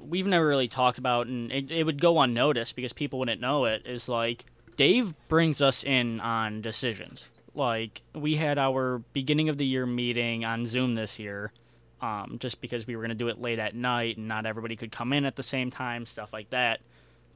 we've 0.00 0.26
never 0.26 0.44
really 0.44 0.66
talked 0.66 0.98
about, 0.98 1.28
and 1.28 1.52
it, 1.52 1.70
it 1.70 1.84
would 1.84 2.00
go 2.00 2.20
unnoticed 2.20 2.74
because 2.74 2.92
people 2.92 3.20
wouldn't 3.20 3.40
know 3.40 3.66
it, 3.66 3.86
is 3.86 4.08
like 4.08 4.44
Dave 4.76 5.14
brings 5.28 5.62
us 5.62 5.84
in 5.84 6.20
on 6.20 6.62
decisions. 6.62 7.28
Like 7.54 8.02
we 8.12 8.34
had 8.34 8.58
our 8.58 8.98
beginning 9.12 9.48
of 9.48 9.56
the 9.56 9.64
year 9.64 9.86
meeting 9.86 10.44
on 10.44 10.66
Zoom 10.66 10.96
this 10.96 11.20
year, 11.20 11.52
um, 12.02 12.38
just 12.40 12.60
because 12.60 12.88
we 12.88 12.96
were 12.96 13.02
going 13.02 13.10
to 13.10 13.14
do 13.14 13.28
it 13.28 13.40
late 13.40 13.60
at 13.60 13.76
night 13.76 14.16
and 14.16 14.26
not 14.26 14.46
everybody 14.46 14.74
could 14.74 14.90
come 14.90 15.12
in 15.12 15.24
at 15.24 15.36
the 15.36 15.44
same 15.44 15.70
time, 15.70 16.06
stuff 16.06 16.32
like 16.32 16.50
that. 16.50 16.80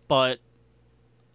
But 0.09 0.40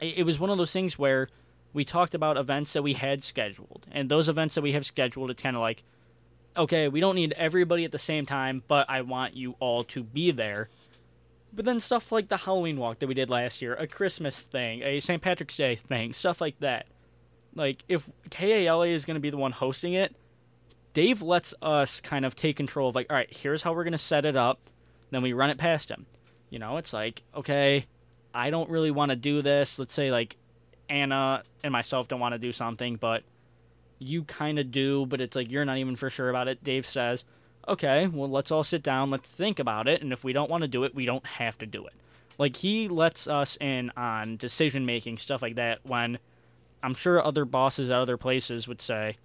it 0.02 0.26
was 0.26 0.42
one 0.42 0.50
of 0.50 0.58
those 0.58 0.74
things 0.74 1.00
where 1.00 1.30
we 1.74 1.84
talked 1.84 2.14
about 2.14 2.38
events 2.38 2.74
that 2.74 2.84
we 2.84 2.94
had 2.94 3.24
scheduled, 3.24 3.86
and 3.92 4.10
those 4.10 4.30
events 4.30 4.56
that 4.56 4.62
we 4.62 4.74
have 4.74 4.86
scheduled, 4.86 5.32
it's 5.32 5.44
kind 5.44 5.56
of 5.56 5.62
like, 5.62 5.84
okay, 6.56 6.88
we 6.88 7.00
don't 7.00 7.16
need 7.16 7.34
everybody 7.34 7.84
at 7.84 7.92
the 7.92 8.00
same 8.00 8.26
time, 8.26 8.64
but 8.68 8.90
I 8.90 9.02
want 9.02 9.36
you 9.36 9.56
all 9.60 9.84
to 9.86 10.04
be 10.04 10.32
there. 10.32 10.70
But 11.52 11.66
then 11.66 11.80
stuff 11.80 12.12
like 12.12 12.30
the 12.30 12.38
Halloween 12.38 12.78
walk 12.78 13.00
that 13.00 13.08
we 13.08 13.14
did 13.14 13.30
last 13.30 13.62
year, 13.62 13.74
a 13.76 13.88
Christmas 13.88 14.40
thing, 14.40 14.82
a 14.84 15.00
St. 15.00 15.22
Patrick's 15.22 15.58
Day 15.58 15.76
thing, 15.76 16.14
stuff 16.14 16.42
like 16.42 16.60
that. 16.60 16.86
Like, 17.56 17.84
if 17.88 18.10
KALA 18.30 18.88
is 18.88 19.06
going 19.06 19.16
to 19.16 19.22
be 19.22 19.30
the 19.30 19.38
one 19.38 19.52
hosting 19.52 19.94
it, 19.94 20.16
Dave 20.94 21.22
lets 21.22 21.54
us 21.62 22.02
kind 22.02 22.26
of 22.26 22.36
take 22.36 22.56
control 22.56 22.90
of, 22.90 22.96
like, 22.96 23.08
all 23.10 23.16
right, 23.16 23.36
here's 23.36 23.64
how 23.64 23.74
we're 23.74 23.84
going 23.84 23.92
to 23.94 23.98
set 23.98 24.26
it 24.26 24.36
up. 24.36 24.60
Then 25.12 25.22
we 25.22 25.34
run 25.34 25.52
it 25.52 25.58
past 25.58 25.90
him. 25.92 26.08
You 26.50 26.60
know, 26.60 26.78
it's 26.78 26.94
like, 26.94 27.24
okay, 27.36 27.86
I 28.34 28.50
don't 28.50 28.70
really 28.70 28.92
want 28.92 29.10
to 29.10 29.16
do 29.16 29.42
this. 29.42 29.78
Let's 29.80 29.94
say 29.94 30.12
like 30.12 30.38
Anna 30.94 31.44
and 31.64 31.72
myself 31.72 32.08
don't 32.08 32.20
want 32.20 32.34
to 32.34 32.40
do 32.40 32.54
something, 32.54 32.98
but 32.98 33.24
you 33.98 34.24
kind 34.24 34.60
of 34.60 34.72
do, 34.72 35.08
but 35.08 35.20
it's 35.20 35.36
like 35.36 35.52
you're 35.52 35.66
not 35.66 35.78
even 35.78 35.96
for 35.96 36.10
sure 36.10 36.30
about 36.30 36.48
it. 36.48 36.64
Dave 36.64 36.88
says, 36.88 37.26
okay, 37.68 38.08
well, 38.08 38.30
let's 38.30 38.52
all 38.52 38.64
sit 38.64 38.84
down, 38.84 39.10
let's 39.10 39.28
think 39.28 39.58
about 39.58 39.88
it, 39.88 40.02
and 40.02 40.14
if 40.14 40.24
we 40.24 40.34
don't 40.34 40.52
want 40.52 40.62
to 40.62 40.68
do 40.68 40.84
it, 40.84 40.94
we 40.94 41.06
don't 41.06 41.26
have 41.26 41.58
to 41.58 41.66
do 41.66 41.86
it. 41.88 41.94
Like, 42.38 42.58
he 42.58 42.88
lets 42.88 43.28
us 43.28 43.58
in 43.60 43.92
on 43.98 44.38
decision 44.38 44.86
making, 44.86 45.18
stuff 45.18 45.42
like 45.42 45.56
that, 45.56 45.80
when 45.84 46.20
I'm 46.84 46.94
sure 46.94 47.26
other 47.26 47.46
bosses 47.46 47.90
at 47.90 47.98
other 47.98 48.18
places 48.18 48.68
would 48.68 48.82
say, 48.82 49.18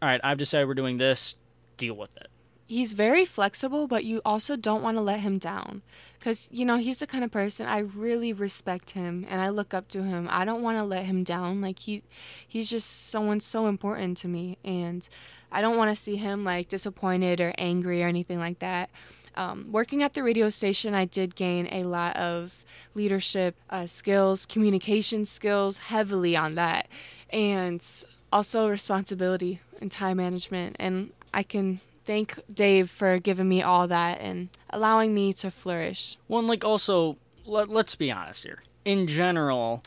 all 0.00 0.08
right, 0.08 0.20
I've 0.24 0.38
decided 0.38 0.68
we're 0.68 0.74
doing 0.74 0.96
this, 0.96 1.34
deal 1.76 1.94
with 1.94 2.16
it 2.16 2.28
he's 2.70 2.92
very 2.92 3.24
flexible, 3.24 3.88
but 3.88 4.04
you 4.04 4.22
also 4.24 4.54
don't 4.54 4.80
want 4.80 4.96
to 4.96 5.00
let 5.00 5.18
him 5.18 5.38
down. 5.38 5.82
Because, 6.16 6.48
you 6.52 6.64
know, 6.64 6.76
he's 6.76 6.98
the 6.98 7.06
kind 7.06 7.24
of 7.24 7.32
person 7.32 7.66
I 7.66 7.80
really 7.80 8.32
respect 8.32 8.90
him 8.90 9.26
and 9.28 9.40
I 9.40 9.48
look 9.48 9.74
up 9.74 9.88
to 9.88 10.04
him. 10.04 10.28
I 10.30 10.44
don't 10.44 10.62
want 10.62 10.78
to 10.78 10.84
let 10.84 11.04
him 11.04 11.24
down. 11.24 11.60
Like, 11.60 11.80
he, 11.80 12.04
he's 12.46 12.70
just 12.70 13.10
someone 13.10 13.40
so 13.40 13.66
important 13.66 14.18
to 14.18 14.28
me. 14.28 14.56
And 14.64 15.08
I 15.50 15.60
don't 15.60 15.76
want 15.76 15.90
to 15.90 16.00
see 16.00 16.14
him, 16.14 16.44
like, 16.44 16.68
disappointed 16.68 17.40
or 17.40 17.52
angry 17.58 18.04
or 18.04 18.06
anything 18.06 18.38
like 18.38 18.60
that. 18.60 18.88
Um, 19.34 19.72
working 19.72 20.04
at 20.04 20.14
the 20.14 20.22
radio 20.22 20.48
station, 20.48 20.94
I 20.94 21.06
did 21.06 21.34
gain 21.34 21.66
a 21.72 21.82
lot 21.84 22.16
of 22.16 22.64
leadership 22.94 23.56
uh, 23.68 23.86
skills, 23.86 24.46
communication 24.46 25.26
skills, 25.26 25.78
heavily 25.78 26.36
on 26.36 26.54
that. 26.54 26.86
And 27.30 27.84
also 28.32 28.68
responsibility 28.68 29.58
and 29.82 29.90
time 29.90 30.18
management. 30.18 30.76
And 30.78 31.10
I 31.34 31.42
can 31.42 31.80
thank 32.10 32.40
Dave 32.52 32.90
for 32.90 33.20
giving 33.20 33.48
me 33.48 33.62
all 33.62 33.86
that 33.86 34.20
and 34.20 34.48
allowing 34.70 35.14
me 35.14 35.32
to 35.32 35.48
flourish. 35.48 36.16
Well, 36.26 36.40
and 36.40 36.48
like 36.48 36.64
also, 36.64 37.18
let, 37.44 37.68
let's 37.68 37.94
be 37.94 38.10
honest 38.10 38.42
here. 38.42 38.64
In 38.84 39.06
general, 39.06 39.84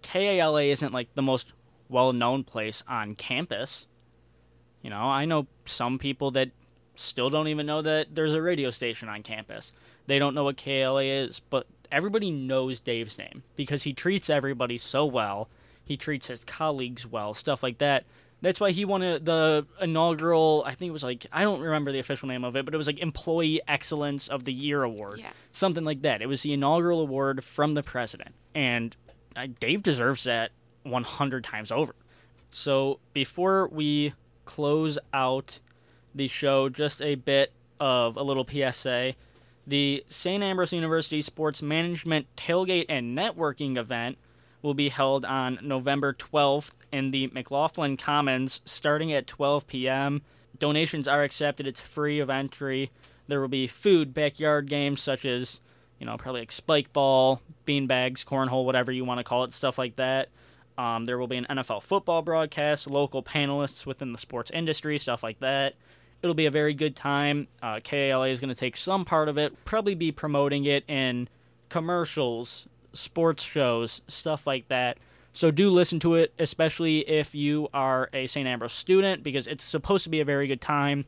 KALA 0.00 0.62
isn't 0.62 0.94
like 0.94 1.14
the 1.14 1.20
most 1.20 1.52
well 1.90 2.14
known 2.14 2.42
place 2.42 2.82
on 2.88 3.16
campus. 3.16 3.86
You 4.80 4.88
know, 4.88 5.02
I 5.02 5.26
know 5.26 5.46
some 5.66 5.98
people 5.98 6.30
that 6.30 6.52
still 6.94 7.28
don't 7.28 7.48
even 7.48 7.66
know 7.66 7.82
that 7.82 8.14
there's 8.14 8.32
a 8.32 8.40
radio 8.40 8.70
station 8.70 9.10
on 9.10 9.22
campus. 9.22 9.74
They 10.06 10.18
don't 10.18 10.34
know 10.34 10.44
what 10.44 10.56
KALA 10.56 11.04
is, 11.04 11.38
but 11.38 11.66
everybody 11.92 12.30
knows 12.30 12.80
Dave's 12.80 13.18
name 13.18 13.42
because 13.56 13.82
he 13.82 13.92
treats 13.92 14.30
everybody 14.30 14.78
so 14.78 15.04
well. 15.04 15.50
He 15.84 15.98
treats 15.98 16.28
his 16.28 16.44
colleagues 16.44 17.06
well, 17.06 17.34
stuff 17.34 17.62
like 17.62 17.76
that. 17.76 18.06
That's 18.40 18.60
why 18.60 18.70
he 18.70 18.84
won 18.84 19.02
a, 19.02 19.18
the 19.18 19.66
inaugural. 19.80 20.62
I 20.64 20.74
think 20.74 20.90
it 20.90 20.92
was 20.92 21.02
like 21.02 21.26
I 21.32 21.42
don't 21.42 21.60
remember 21.60 21.90
the 21.90 21.98
official 21.98 22.28
name 22.28 22.44
of 22.44 22.56
it, 22.56 22.64
but 22.64 22.72
it 22.72 22.76
was 22.76 22.86
like 22.86 22.98
Employee 23.00 23.60
Excellence 23.66 24.28
of 24.28 24.44
the 24.44 24.52
Year 24.52 24.82
award, 24.82 25.20
yeah. 25.20 25.30
something 25.52 25.84
like 25.84 26.02
that. 26.02 26.22
It 26.22 26.26
was 26.26 26.42
the 26.42 26.52
inaugural 26.52 27.00
award 27.00 27.42
from 27.42 27.74
the 27.74 27.82
president, 27.82 28.34
and 28.54 28.96
uh, 29.34 29.48
Dave 29.58 29.82
deserves 29.82 30.24
that 30.24 30.52
100 30.84 31.44
times 31.44 31.72
over. 31.72 31.94
So 32.50 33.00
before 33.12 33.68
we 33.68 34.14
close 34.44 34.98
out 35.12 35.60
the 36.14 36.28
show, 36.28 36.68
just 36.68 37.02
a 37.02 37.16
bit 37.16 37.52
of 37.80 38.16
a 38.16 38.22
little 38.22 38.46
PSA. 38.46 39.14
The 39.66 40.02
St. 40.08 40.42
Ambrose 40.42 40.72
University 40.72 41.20
Sports 41.20 41.60
Management 41.60 42.26
Tailgate 42.36 42.86
and 42.88 43.16
Networking 43.16 43.76
event 43.76 44.16
will 44.62 44.72
be 44.72 44.88
held 44.88 45.26
on 45.26 45.58
November 45.62 46.14
12th 46.14 46.70
in 46.92 47.10
the 47.10 47.28
McLaughlin 47.28 47.96
Commons 47.96 48.60
starting 48.64 49.12
at 49.12 49.26
12 49.26 49.66
p.m. 49.66 50.22
Donations 50.58 51.06
are 51.06 51.22
accepted, 51.22 51.66
it's 51.66 51.80
free 51.80 52.18
of 52.20 52.30
entry. 52.30 52.90
There 53.28 53.40
will 53.40 53.48
be 53.48 53.66
food, 53.66 54.14
backyard 54.14 54.68
games 54.68 55.00
such 55.00 55.24
as, 55.24 55.60
you 55.98 56.06
know, 56.06 56.16
probably 56.16 56.42
like 56.42 56.52
spike 56.52 56.92
ball, 56.92 57.42
bean 57.64 57.86
bags, 57.86 58.24
cornhole, 58.24 58.64
whatever 58.64 58.90
you 58.90 59.04
want 59.04 59.18
to 59.18 59.24
call 59.24 59.44
it, 59.44 59.52
stuff 59.52 59.78
like 59.78 59.96
that. 59.96 60.28
Um, 60.78 61.04
there 61.04 61.18
will 61.18 61.26
be 61.26 61.36
an 61.36 61.46
NFL 61.50 61.82
football 61.82 62.22
broadcast, 62.22 62.88
local 62.88 63.22
panelists 63.22 63.84
within 63.84 64.12
the 64.12 64.18
sports 64.18 64.50
industry, 64.52 64.96
stuff 64.96 65.22
like 65.22 65.40
that. 65.40 65.74
It'll 66.22 66.34
be 66.34 66.46
a 66.46 66.50
very 66.50 66.72
good 66.72 66.96
time. 66.96 67.48
Uh, 67.62 67.80
KALA 67.82 68.28
is 68.28 68.40
going 68.40 68.48
to 68.48 68.58
take 68.58 68.76
some 68.76 69.04
part 69.04 69.28
of 69.28 69.38
it, 69.38 69.64
probably 69.64 69.94
be 69.94 70.12
promoting 70.12 70.64
it 70.64 70.84
in 70.88 71.28
commercials, 71.68 72.68
sports 72.92 73.44
shows, 73.44 74.00
stuff 74.08 74.46
like 74.46 74.68
that. 74.68 74.98
So 75.32 75.50
do 75.50 75.70
listen 75.70 76.00
to 76.00 76.14
it, 76.14 76.32
especially 76.38 77.08
if 77.08 77.34
you 77.34 77.68
are 77.72 78.08
a 78.12 78.26
St. 78.26 78.46
Ambrose 78.46 78.72
student, 78.72 79.22
because 79.22 79.46
it's 79.46 79.64
supposed 79.64 80.04
to 80.04 80.10
be 80.10 80.20
a 80.20 80.24
very 80.24 80.46
good 80.46 80.60
time. 80.60 81.06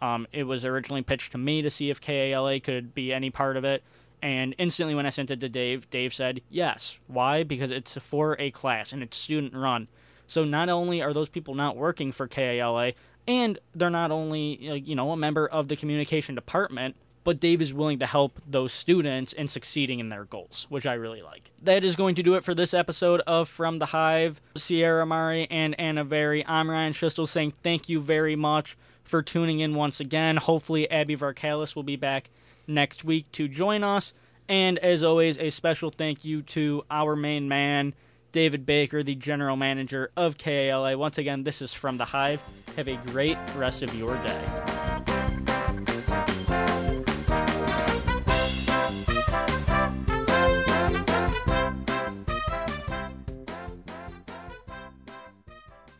Um, 0.00 0.26
it 0.32 0.44
was 0.44 0.64
originally 0.64 1.02
pitched 1.02 1.32
to 1.32 1.38
me 1.38 1.62
to 1.62 1.70
see 1.70 1.90
if 1.90 2.00
KALA 2.00 2.60
could 2.60 2.94
be 2.94 3.12
any 3.12 3.30
part 3.30 3.56
of 3.56 3.64
it. 3.64 3.82
And 4.22 4.54
instantly, 4.58 4.94
when 4.94 5.06
I 5.06 5.10
sent 5.10 5.30
it 5.30 5.40
to 5.40 5.48
Dave, 5.48 5.88
Dave 5.90 6.14
said 6.14 6.40
yes. 6.48 6.98
Why? 7.06 7.42
Because 7.42 7.70
it's 7.70 7.96
for 7.98 8.36
a 8.40 8.50
class 8.50 8.92
and 8.92 9.02
it's 9.02 9.16
student 9.16 9.54
run. 9.54 9.88
So 10.26 10.44
not 10.44 10.68
only 10.68 11.02
are 11.02 11.12
those 11.12 11.28
people 11.28 11.54
not 11.54 11.76
working 11.76 12.12
for 12.12 12.26
KALA, 12.26 12.92
and 13.28 13.58
they're 13.74 13.90
not 13.90 14.10
only 14.10 14.56
you 14.84 14.94
know 14.94 15.12
a 15.12 15.16
member 15.16 15.46
of 15.46 15.68
the 15.68 15.76
communication 15.76 16.34
department, 16.34 16.96
but 17.26 17.40
Dave 17.40 17.60
is 17.60 17.74
willing 17.74 17.98
to 17.98 18.06
help 18.06 18.40
those 18.46 18.72
students 18.72 19.32
in 19.32 19.48
succeeding 19.48 19.98
in 19.98 20.10
their 20.10 20.24
goals, 20.26 20.64
which 20.68 20.86
I 20.86 20.94
really 20.94 21.22
like. 21.22 21.50
That 21.60 21.84
is 21.84 21.96
going 21.96 22.14
to 22.14 22.22
do 22.22 22.36
it 22.36 22.44
for 22.44 22.54
this 22.54 22.72
episode 22.72 23.20
of 23.26 23.48
From 23.48 23.80
the 23.80 23.86
Hive. 23.86 24.40
Sierra 24.54 25.04
Mari 25.04 25.48
and 25.50 25.74
Anna 25.80 26.04
Very. 26.04 26.46
I'm 26.46 26.70
Ryan 26.70 26.92
Schistel 26.92 27.26
saying 27.26 27.54
thank 27.64 27.88
you 27.88 28.00
very 28.00 28.36
much 28.36 28.78
for 29.02 29.22
tuning 29.22 29.58
in 29.58 29.74
once 29.74 29.98
again. 29.98 30.36
Hopefully, 30.36 30.88
Abby 30.88 31.16
Varkalis 31.16 31.74
will 31.74 31.82
be 31.82 31.96
back 31.96 32.30
next 32.68 33.02
week 33.02 33.30
to 33.32 33.48
join 33.48 33.82
us. 33.82 34.14
And 34.48 34.78
as 34.78 35.02
always, 35.02 35.36
a 35.36 35.50
special 35.50 35.90
thank 35.90 36.24
you 36.24 36.42
to 36.42 36.84
our 36.92 37.16
main 37.16 37.48
man, 37.48 37.94
David 38.30 38.64
Baker, 38.64 39.02
the 39.02 39.16
general 39.16 39.56
manager 39.56 40.12
of 40.16 40.38
KALA. 40.38 40.96
Once 40.96 41.18
again, 41.18 41.42
this 41.42 41.60
is 41.60 41.74
from 41.74 41.96
the 41.96 42.04
Hive. 42.04 42.40
Have 42.76 42.86
a 42.86 42.94
great 43.06 43.36
rest 43.56 43.82
of 43.82 43.92
your 43.96 44.14
day. 44.18 44.75